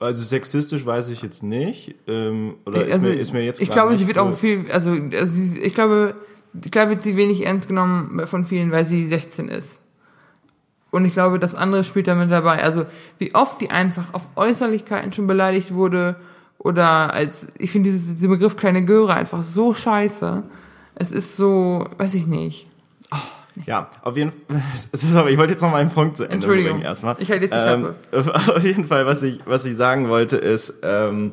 [0.00, 3.70] Also sexistisch weiß ich jetzt nicht, ähm, oder ist, also, mir, ist mir jetzt ich
[3.70, 6.14] glaube, sie wird auch viel, also, also ich glaube,
[6.70, 9.78] klar wird sie wenig ernst genommen von vielen, weil sie 16 ist.
[10.90, 12.64] Und ich glaube, das andere spielt damit dabei.
[12.64, 12.86] Also,
[13.18, 16.16] wie oft die einfach auf Äußerlichkeiten schon beleidigt wurde
[16.58, 20.42] oder als, ich finde dieser Begriff kleine Göre einfach so scheiße.
[20.94, 22.69] Es ist so, weiß ich nicht.
[23.66, 24.62] Ja, auf jeden Fall.
[24.92, 26.72] Es ist aber, ich wollte jetzt noch mal einen Punkt zu Ende Entschuldigung.
[26.72, 27.16] bringen erstmal.
[27.18, 27.94] Ich halte jetzt die ähm,
[28.56, 31.32] Auf jeden Fall, was ich, was ich sagen wollte, ist, ähm,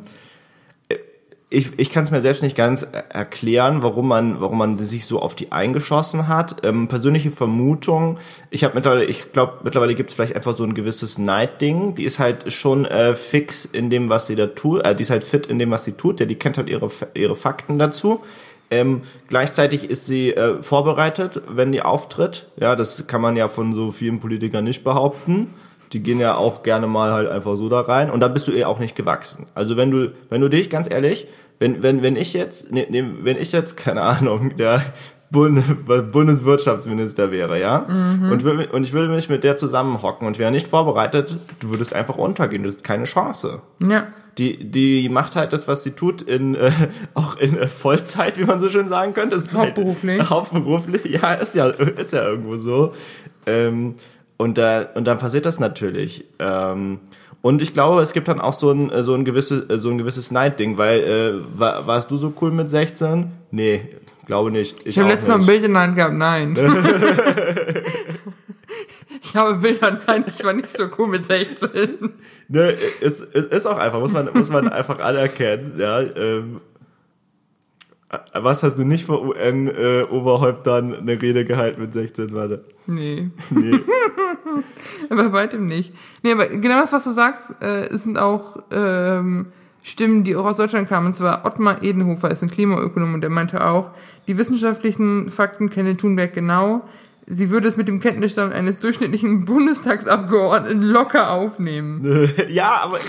[1.50, 5.06] ich, ich kann es mir selbst nicht ganz er- erklären, warum man, warum man sich
[5.06, 6.58] so auf die eingeschossen hat.
[6.66, 10.74] Ähm, persönliche Vermutung, ich habe mittlerweile, ich glaube, mittlerweile gibt es vielleicht einfach so ein
[10.74, 11.96] gewisses Neidding.
[11.96, 15.10] Die ist halt schon äh, fix in dem, was sie da tut, äh, die ist
[15.10, 18.20] halt fit in dem, was sie tut, ja, die kennt halt ihre, ihre Fakten dazu.
[18.70, 22.48] Ähm, gleichzeitig ist sie äh, vorbereitet, wenn die auftritt.
[22.60, 25.54] Ja, das kann man ja von so vielen Politikern nicht behaupten.
[25.94, 28.52] Die gehen ja auch gerne mal halt einfach so da rein und da bist du
[28.52, 29.46] ihr auch nicht gewachsen.
[29.56, 31.28] Also wenn du, wenn du dich, ganz ehrlich,
[31.60, 34.82] wenn, wenn, wenn ich jetzt, ne, ne, wenn ich jetzt, keine Ahnung, der
[35.32, 35.64] Bund,
[36.12, 37.80] Bundeswirtschaftsminister wäre, ja,
[38.32, 41.94] und, will, und ich würde mich mit der zusammenhocken und wäre nicht vorbereitet, du würdest
[41.94, 43.62] einfach untergehen, du hast keine Chance.
[43.80, 44.08] Ja.
[44.38, 46.72] Die, die macht halt das, was sie tut, in, äh,
[47.14, 49.36] auch in äh, Vollzeit, wie man so schön sagen könnte.
[49.36, 50.20] Das ist Hauptberuflich.
[50.20, 52.94] Halt, hauptberuflich, ja, ist ja, ist ja irgendwo so.
[53.46, 53.96] Ähm,
[54.38, 56.26] und, da, und dann passiert das natürlich.
[56.40, 57.00] Ähm,
[57.42, 59.90] und ich glaube, es gibt dann auch so ein, äh, so ein, gewisse, äh, so
[59.90, 63.32] ein gewisses Neidding, weil, äh, war, warst du so cool mit 16?
[63.52, 63.82] Nee,
[64.28, 64.80] glaube nicht.
[64.82, 65.46] Ich, Ich habe letztes Mal ein.
[65.46, 66.56] Bild in der Hand gehabt, nein.
[69.28, 72.14] ich habe Bilder, nein, ich war nicht so cool mit 16.
[72.48, 76.02] Ne, es, es ist auch einfach, muss man, muss man einfach anerkennen, ja.
[76.02, 76.62] Ähm,
[78.34, 82.64] was hast du nicht vor UN-Oberhäuptern eine Rede gehalten mit 16, warte?
[82.86, 83.30] Nee.
[83.50, 83.80] Nee.
[85.10, 85.94] Aber weitem nicht.
[86.24, 89.48] Nee, aber genau das, was du sagst, äh, sind auch ähm,
[89.84, 91.08] Stimmen, die auch aus Deutschland kamen.
[91.08, 93.92] Und zwar Ottmar Edenhofer ist ein Klimaökonom und der meinte auch,
[94.28, 96.88] die wissenschaftlichen Fakten kenne Thunberg genau.
[97.30, 102.32] Sie würde es mit dem Kenntnisstand eines durchschnittlichen Bundestagsabgeordneten locker aufnehmen.
[102.48, 103.00] ja, aber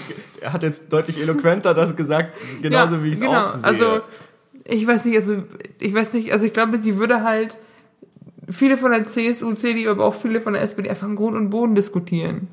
[0.41, 3.47] er hat jetzt deutlich eloquenter das gesagt, genauso Ja, wie ich es genau.
[3.47, 3.65] auch sehe.
[3.65, 4.01] Also
[4.65, 5.45] ich weiß nicht, also
[5.79, 7.57] ich weiß nicht, also ich glaube, sie würde halt
[8.51, 11.51] viele von der CSU, CDU, aber auch viele von der SPD einfach in Grund und
[11.51, 12.49] Boden diskutieren.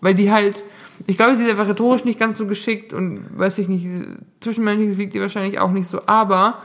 [0.00, 0.64] Weil die halt,
[1.06, 3.86] ich glaube, sie ist einfach rhetorisch nicht ganz so geschickt und weiß ich nicht,
[4.40, 6.62] zwischenmenschliches liegt ihr wahrscheinlich auch nicht so, aber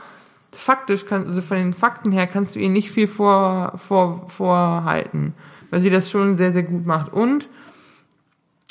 [0.52, 5.34] faktisch kann, also von den Fakten her kannst du ihr nicht viel vor, vor, vorhalten,
[5.70, 7.48] weil sie das schon sehr, sehr gut macht und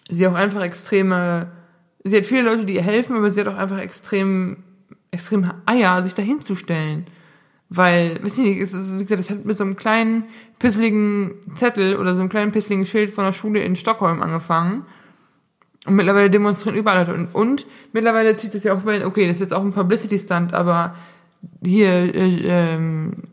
[0.09, 1.51] sie auch einfach extreme,
[2.03, 4.57] sie hat viele Leute, die ihr helfen, aber sie hat auch einfach extrem,
[5.11, 7.05] extrem Eier, sich dahin zu stellen.
[7.71, 10.23] Weil, weiß ich nicht, es ist, wie gesagt, das hat mit so einem kleinen,
[10.57, 14.85] pisseligen Zettel oder so einem kleinen, pisseligen Schild von der Schule in Stockholm angefangen.
[15.85, 17.13] Und mittlerweile demonstrieren überall Leute.
[17.13, 20.53] Und, und mittlerweile zieht es ja auch, weil, okay, das ist jetzt auch ein Publicity-Stunt,
[20.53, 20.95] aber
[21.63, 23.23] hier, äh, ähm,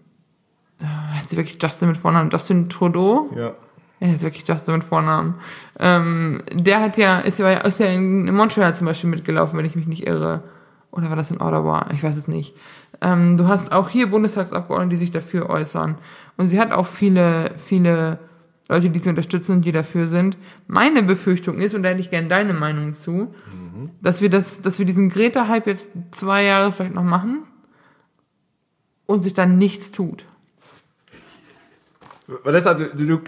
[0.80, 2.30] heißt sie wirklich Justin mit Vornamen?
[2.30, 3.30] Justin Trudeau?
[3.36, 3.54] Ja.
[3.98, 5.36] Ja, ist wirklich Justin mit Vornamen.
[5.78, 9.76] Ähm, der hat ja, ist ja, ist ja in Montreal zum Beispiel mitgelaufen, wenn ich
[9.76, 10.42] mich nicht irre.
[10.90, 11.86] Oder war das in Ottawa?
[11.92, 12.54] Ich weiß es nicht.
[13.00, 15.96] Ähm, du hast auch hier Bundestagsabgeordnete, die sich dafür äußern.
[16.36, 18.18] Und sie hat auch viele, viele
[18.68, 20.36] Leute, die sie unterstützen und die dafür sind.
[20.66, 23.90] Meine Befürchtung ist, und da hätte ich gerne deine Meinung zu, mhm.
[24.02, 27.44] dass wir das, dass wir diesen Greta-Hype jetzt zwei Jahre vielleicht noch machen
[29.06, 30.24] und sich dann nichts tut.
[32.44, 32.64] Das,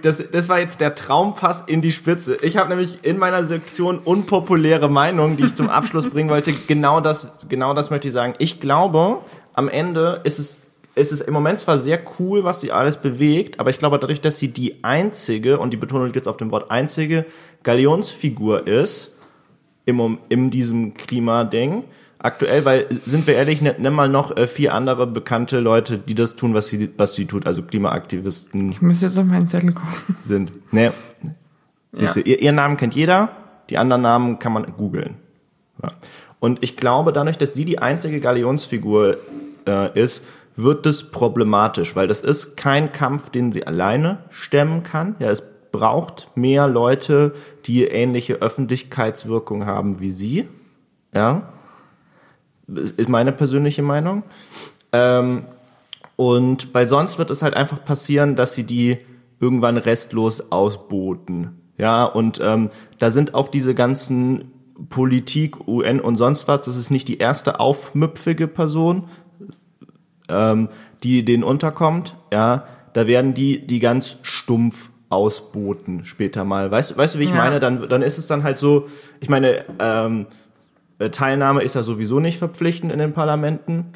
[0.03, 2.37] das, das war jetzt der Traumpass in die Spitze.
[2.43, 7.01] Ich habe nämlich in meiner Sektion unpopuläre Meinung, die ich zum Abschluss bringen wollte, genau
[7.01, 8.35] das, genau das möchte ich sagen.
[8.39, 9.19] Ich glaube,
[9.55, 10.63] am Ende ist es,
[10.97, 14.21] ist es im Moment zwar sehr cool, was sie alles bewegt, aber ich glaube, dadurch,
[14.21, 17.25] dass sie die einzige, und die Betonung liegt jetzt auf dem Wort einzige,
[17.63, 19.17] Galionsfigur ist,
[19.85, 21.85] im, in diesem Klimading,
[22.19, 26.37] aktuell, weil sind wir ehrlich, nimm mal noch äh, vier andere bekannte Leute, die das
[26.37, 28.73] tun, was sie was sie tut, also Klimaaktivisten.
[28.73, 30.17] Ich muss jetzt auf meinen Zettel gucken.
[30.25, 30.53] Sind.
[30.73, 30.93] Ne.
[31.97, 32.13] Ja.
[32.13, 33.31] du, ihr, ihren Namen kennt jeder,
[33.71, 35.17] die anderen Namen kann man googeln.
[35.83, 35.89] Ja.
[36.41, 39.17] Und ich glaube, dadurch, dass sie die einzige Galionsfigur
[39.67, 45.15] äh, ist, wird das problematisch, weil das ist kein Kampf, den sie alleine stemmen kann.
[45.19, 47.35] Ja, es braucht mehr Leute,
[47.67, 50.49] die ähnliche Öffentlichkeitswirkung haben wie sie.
[51.15, 51.49] Ja,
[52.69, 54.23] ist meine persönliche Meinung.
[54.93, 55.45] Ähm,
[56.17, 58.99] und weil sonst wird es halt einfach passieren, dass sie die
[59.41, 61.61] irgendwann restlos ausboten.
[61.77, 64.51] Ja, und ähm, da sind auch diese ganzen
[64.91, 69.05] Politik, UN und sonst was, das ist nicht die erste aufmüpfige Person,
[70.29, 70.69] ähm,
[71.03, 72.17] die denen unterkommt.
[72.33, 76.71] Ja, da werden die die ganz stumpf ausboten später mal.
[76.71, 77.37] Weißt, weißt du, wie ich ja.
[77.37, 77.61] meine?
[77.61, 78.89] Dann, dann ist es dann halt so,
[79.21, 80.25] ich meine, ähm, äh,
[80.99, 83.87] Teilnahme ist ja sowieso nicht verpflichtend in den Parlamenten.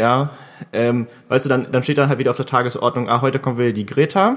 [0.00, 0.30] Ja,
[0.72, 3.58] ähm, weißt du, dann, dann steht dann halt wieder auf der Tagesordnung, ah, heute kommt
[3.58, 4.36] wieder die Greta.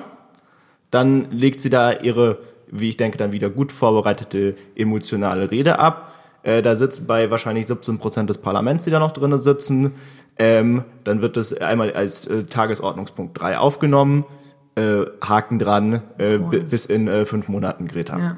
[0.91, 6.13] Dann legt sie da ihre, wie ich denke, dann wieder gut vorbereitete emotionale Rede ab.
[6.43, 9.93] Äh, da sitzen bei wahrscheinlich 17 Prozent des Parlaments, die da noch drinnen sitzen.
[10.37, 14.25] Ähm, dann wird das einmal als äh, Tagesordnungspunkt 3 aufgenommen.
[14.75, 18.17] Äh, Haken dran, äh, bis in äh, fünf Monaten Greta.
[18.17, 18.37] Ja.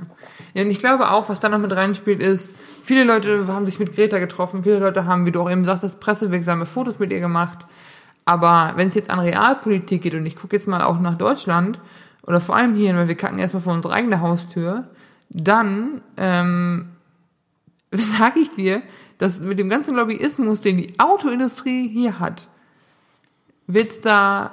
[0.54, 2.54] ja, und ich glaube auch, was da noch mit reinspielt, ist,
[2.86, 6.00] Viele Leute haben sich mit Greta getroffen, viele Leute haben, wie du auch eben sagtest,
[6.00, 7.65] pressewirksame Fotos mit ihr gemacht.
[8.26, 11.80] Aber wenn es jetzt an Realpolitik geht, und ich gucke jetzt mal auch nach Deutschland,
[12.28, 14.88] oder vor allem hier, weil wir kacken erstmal vor unsere eigene Haustür,
[15.32, 16.89] dann ähm,
[17.91, 18.84] sage ich dir,
[19.17, 22.48] dass mit dem ganzen Lobbyismus, den die Autoindustrie hier hat,
[23.65, 24.52] wird's da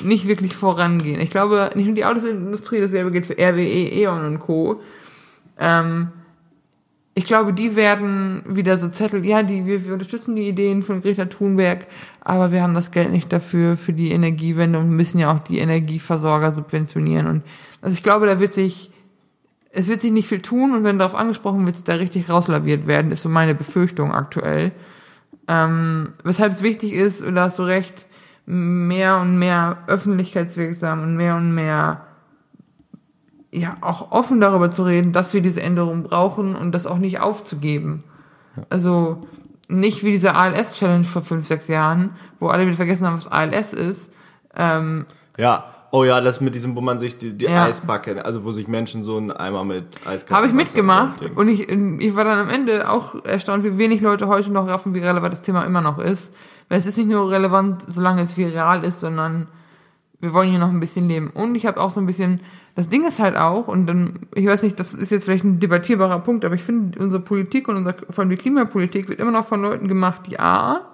[0.00, 1.20] nicht wirklich vorangehen.
[1.20, 4.80] Ich glaube, nicht nur die Autoindustrie, das wäre gilt für RWE, E.ON und Co.
[5.58, 6.12] Ähm,
[7.14, 11.02] ich glaube, die werden wieder so Zettel, ja, die, wir, wir unterstützen die Ideen von
[11.02, 11.86] Greta Thunberg,
[12.20, 15.58] aber wir haben das Geld nicht dafür, für die Energiewende und müssen ja auch die
[15.58, 17.26] Energieversorger subventionieren.
[17.26, 17.42] Und
[17.82, 18.92] also ich glaube, da wird sich,
[19.72, 23.10] es wird sich nicht viel tun und wenn darauf angesprochen wird, da richtig rauslaviert werden,
[23.10, 24.70] ist so meine Befürchtung aktuell.
[25.48, 28.06] Ähm, weshalb es wichtig ist, und da hast du recht,
[28.46, 32.06] mehr und mehr öffentlichkeitswirksam und mehr und mehr
[33.52, 37.20] ja auch offen darüber zu reden, dass wir diese Änderung brauchen und das auch nicht
[37.20, 38.04] aufzugeben.
[38.68, 39.26] Also
[39.68, 43.72] nicht wie diese ALS-Challenge vor fünf, sechs Jahren, wo alle wieder vergessen haben, was ALS
[43.72, 44.10] ist.
[44.54, 47.64] Ähm, ja, oh ja, das mit diesem, wo man sich die, die ja.
[47.64, 51.68] Eisbacke, also wo sich Menschen so einen Eimer mit Eiskacke Habe ich mitgemacht und ich,
[51.68, 55.32] ich war dann am Ende auch erstaunt, wie wenig Leute heute noch raffen, wie relevant
[55.32, 56.34] das Thema immer noch ist.
[56.68, 59.48] Weil es ist nicht nur relevant, solange es viral ist, sondern
[60.20, 61.30] wir wollen hier noch ein bisschen leben.
[61.30, 62.40] Und ich habe auch so ein bisschen
[62.80, 65.60] das Ding ist halt auch, und dann, ich weiß nicht, das ist jetzt vielleicht ein
[65.60, 69.32] debattierbarer Punkt, aber ich finde, unsere Politik und unser, vor allem die Klimapolitik wird immer
[69.32, 70.88] noch von Leuten gemacht, die A,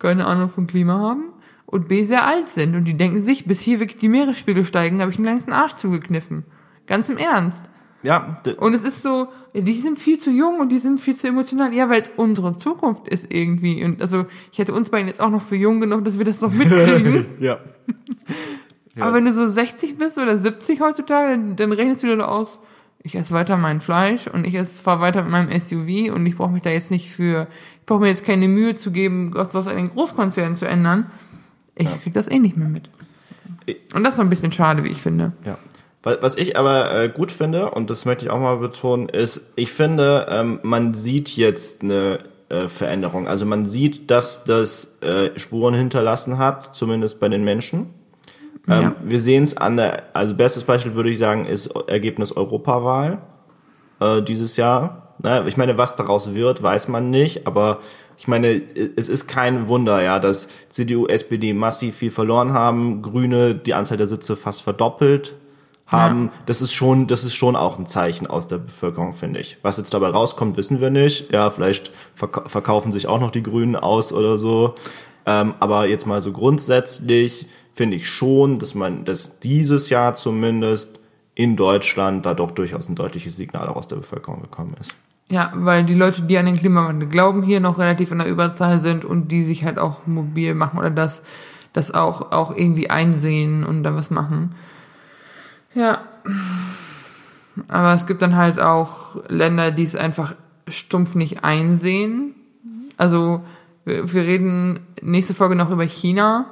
[0.00, 1.26] keine Ahnung von Klima haben
[1.66, 2.74] und B, sehr alt sind.
[2.74, 5.76] Und die denken sich, bis hier wirklich die Meeresspiegel steigen, habe ich einen längsten Arsch
[5.76, 6.42] zugekniffen.
[6.88, 7.70] Ganz im Ernst.
[8.02, 11.28] Ja, Und es ist so, die sind viel zu jung und die sind viel zu
[11.28, 11.72] emotional.
[11.72, 13.84] Ja, weil es unsere Zukunft ist irgendwie.
[13.84, 16.40] Und also ich hätte uns beiden jetzt auch noch für jung genug, dass wir das
[16.40, 17.26] noch mitkriegen.
[17.38, 17.60] ja.
[18.96, 19.04] Ja.
[19.04, 22.58] Aber wenn du so 60 bist oder 70 heutzutage, dann, dann rechnest du dir aus,
[23.02, 26.50] ich esse weiter mein Fleisch und ich fahre weiter mit meinem SUV und ich brauche
[26.50, 27.46] mich da jetzt nicht für,
[27.80, 31.06] ich brauche mir jetzt keine Mühe zu geben, was an den Großkonzernen zu ändern.
[31.76, 32.90] Ich krieg das eh nicht mehr mit.
[33.94, 35.32] Und das ist ein bisschen schade, wie ich finde.
[35.46, 35.56] Ja.
[36.02, 39.52] Wa- Was ich aber äh, gut finde, und das möchte ich auch mal betonen, ist,
[39.56, 42.20] ich finde, ähm, man sieht jetzt eine
[42.50, 43.28] äh, Veränderung.
[43.28, 47.94] Also man sieht, dass das äh, Spuren hinterlassen hat, zumindest bei den Menschen.
[48.70, 48.94] Ähm, Ja.
[49.02, 53.18] Wir sehen es an der, also bestes Beispiel würde ich sagen, ist Ergebnis Europawahl
[54.00, 55.14] äh, dieses Jahr.
[55.22, 57.80] Na, ich meine, was daraus wird, weiß man nicht, aber
[58.16, 58.62] ich meine,
[58.96, 63.98] es ist kein Wunder, ja, dass CDU, SPD massiv viel verloren haben, Grüne die Anzahl
[63.98, 65.34] der Sitze fast verdoppelt
[65.86, 66.30] haben.
[66.46, 69.58] Das ist schon, das ist schon auch ein Zeichen aus der Bevölkerung, finde ich.
[69.62, 71.32] Was jetzt dabei rauskommt, wissen wir nicht.
[71.32, 74.74] Ja, vielleicht verk verkaufen sich auch noch die Grünen aus oder so.
[75.26, 81.00] Ähm, aber jetzt mal so grundsätzlich finde ich schon, dass man, dass dieses Jahr zumindest
[81.34, 84.94] in Deutschland da doch durchaus ein deutliches Signal auch aus der Bevölkerung gekommen ist.
[85.30, 88.80] Ja, weil die Leute, die an den Klimawandel glauben, hier noch relativ in der Überzahl
[88.80, 91.22] sind und die sich halt auch mobil machen oder das,
[91.72, 94.54] das auch, auch irgendwie einsehen und da was machen.
[95.72, 96.02] Ja.
[97.68, 100.34] Aber es gibt dann halt auch Länder, die es einfach
[100.68, 102.34] stumpf nicht einsehen.
[102.96, 103.42] Also,
[103.84, 106.46] wir, wir reden nächste Folge noch über China,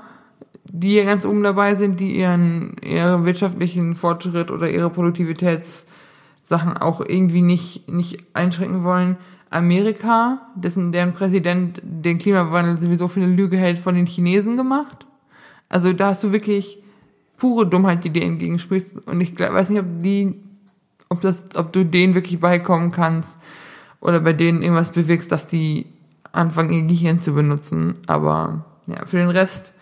[0.70, 7.00] die ja ganz oben dabei sind, die ihren, ihren wirtschaftlichen Fortschritt oder ihre Produktivitätssachen auch
[7.00, 9.16] irgendwie nicht, nicht einschränken wollen.
[9.50, 15.06] Amerika, dessen, deren Präsident den Klimawandel sowieso für eine Lüge hält, von den Chinesen gemacht.
[15.70, 16.82] Also da hast du wirklich
[17.38, 19.06] pure Dummheit, die dir entgegensprichst.
[19.06, 20.34] Und ich weiß nicht, ob die,
[21.08, 23.38] ob das, ob du denen wirklich beikommen kannst
[24.00, 25.86] oder bei denen irgendwas bewirkst, dass die
[26.32, 27.96] anfangen, ihr Gehirn zu benutzen.
[28.06, 29.72] Aber ja, für den Rest,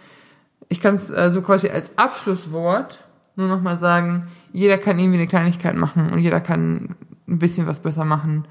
[0.69, 3.01] ich kann es äh, so quasi als Abschlusswort
[3.37, 6.97] nur nochmal sagen, jeder kann irgendwie eine Kleinigkeit machen und jeder kann
[7.29, 8.47] ein bisschen was besser machen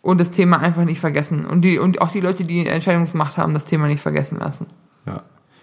[0.00, 1.46] und das Thema einfach nicht vergessen.
[1.46, 4.66] Und die, und auch die Leute, die Entscheidungsmacht haben, das Thema nicht vergessen lassen.
[5.06, 5.22] Ja.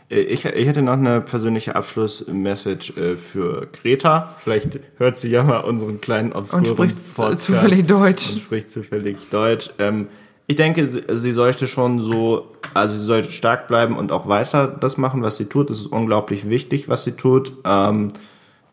[0.09, 4.33] Äh, Ich, ich hätte noch eine persönliche Abschlussmessage äh, für Greta.
[4.39, 8.33] Vielleicht hört sie ja mal unseren kleinen obskuren Und spricht Podcast zufällig Deutsch.
[8.33, 9.71] Und spricht zufällig Deutsch.
[9.77, 10.07] Ähm,
[10.49, 14.67] ich denke, sie, sie sollte schon so, also sie sollte stark bleiben und auch weiter
[14.67, 15.69] das machen, was sie tut.
[15.69, 17.53] Das ist unglaublich wichtig, was sie tut.
[17.65, 18.07] Ähm,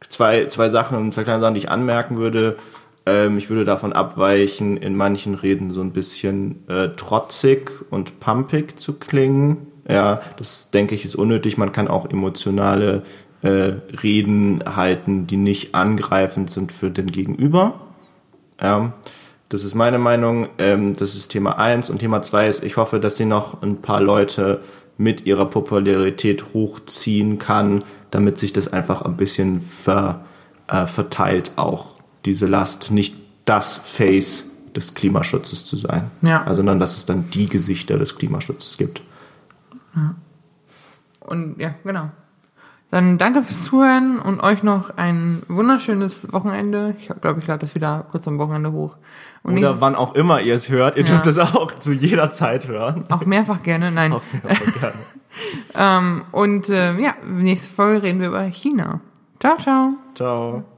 [0.08, 2.56] zwei, zwei Sachen, zwei kleine Sachen, die ich anmerken würde.
[3.04, 8.80] Ähm, ich würde davon abweichen, in manchen Reden so ein bisschen äh, trotzig und pumpig
[8.80, 9.66] zu klingen.
[9.86, 11.58] Ja, das denke ich ist unnötig.
[11.58, 13.02] Man kann auch emotionale
[13.42, 17.82] äh, Reden halten, die nicht angreifend sind für den Gegenüber.
[18.62, 18.94] Ja,
[19.48, 20.48] das ist meine Meinung.
[20.58, 23.80] Ähm, das ist Thema eins Und Thema zwei ist, ich hoffe, dass sie noch ein
[23.82, 24.60] paar Leute
[24.98, 30.24] mit ihrer Popularität hochziehen kann, damit sich das einfach ein bisschen ver,
[30.68, 36.42] äh, verteilt, auch diese Last, nicht das Face des Klimaschutzes zu sein, Ja.
[36.42, 39.02] also, sondern dass es dann die Gesichter des Klimaschutzes gibt.
[41.20, 42.10] Und ja, genau.
[42.90, 46.94] Dann danke fürs Zuhören und euch noch ein wunderschönes Wochenende.
[47.00, 48.96] Ich glaube, ich lade das wieder kurz am Wochenende hoch.
[49.46, 51.08] Und Oder wann auch immer ihr es hört, ihr Ja.
[51.10, 53.04] dürft es auch zu jeder Zeit hören.
[53.10, 53.92] auch mehrfach gerne.
[53.92, 54.12] Nein.
[54.12, 54.94] Auch, auch gerne.
[55.74, 59.00] Ähm, und äh, ja, nächste Folge reden wir über China.
[59.38, 59.92] Ciao, ciao.
[60.14, 60.75] Ciao.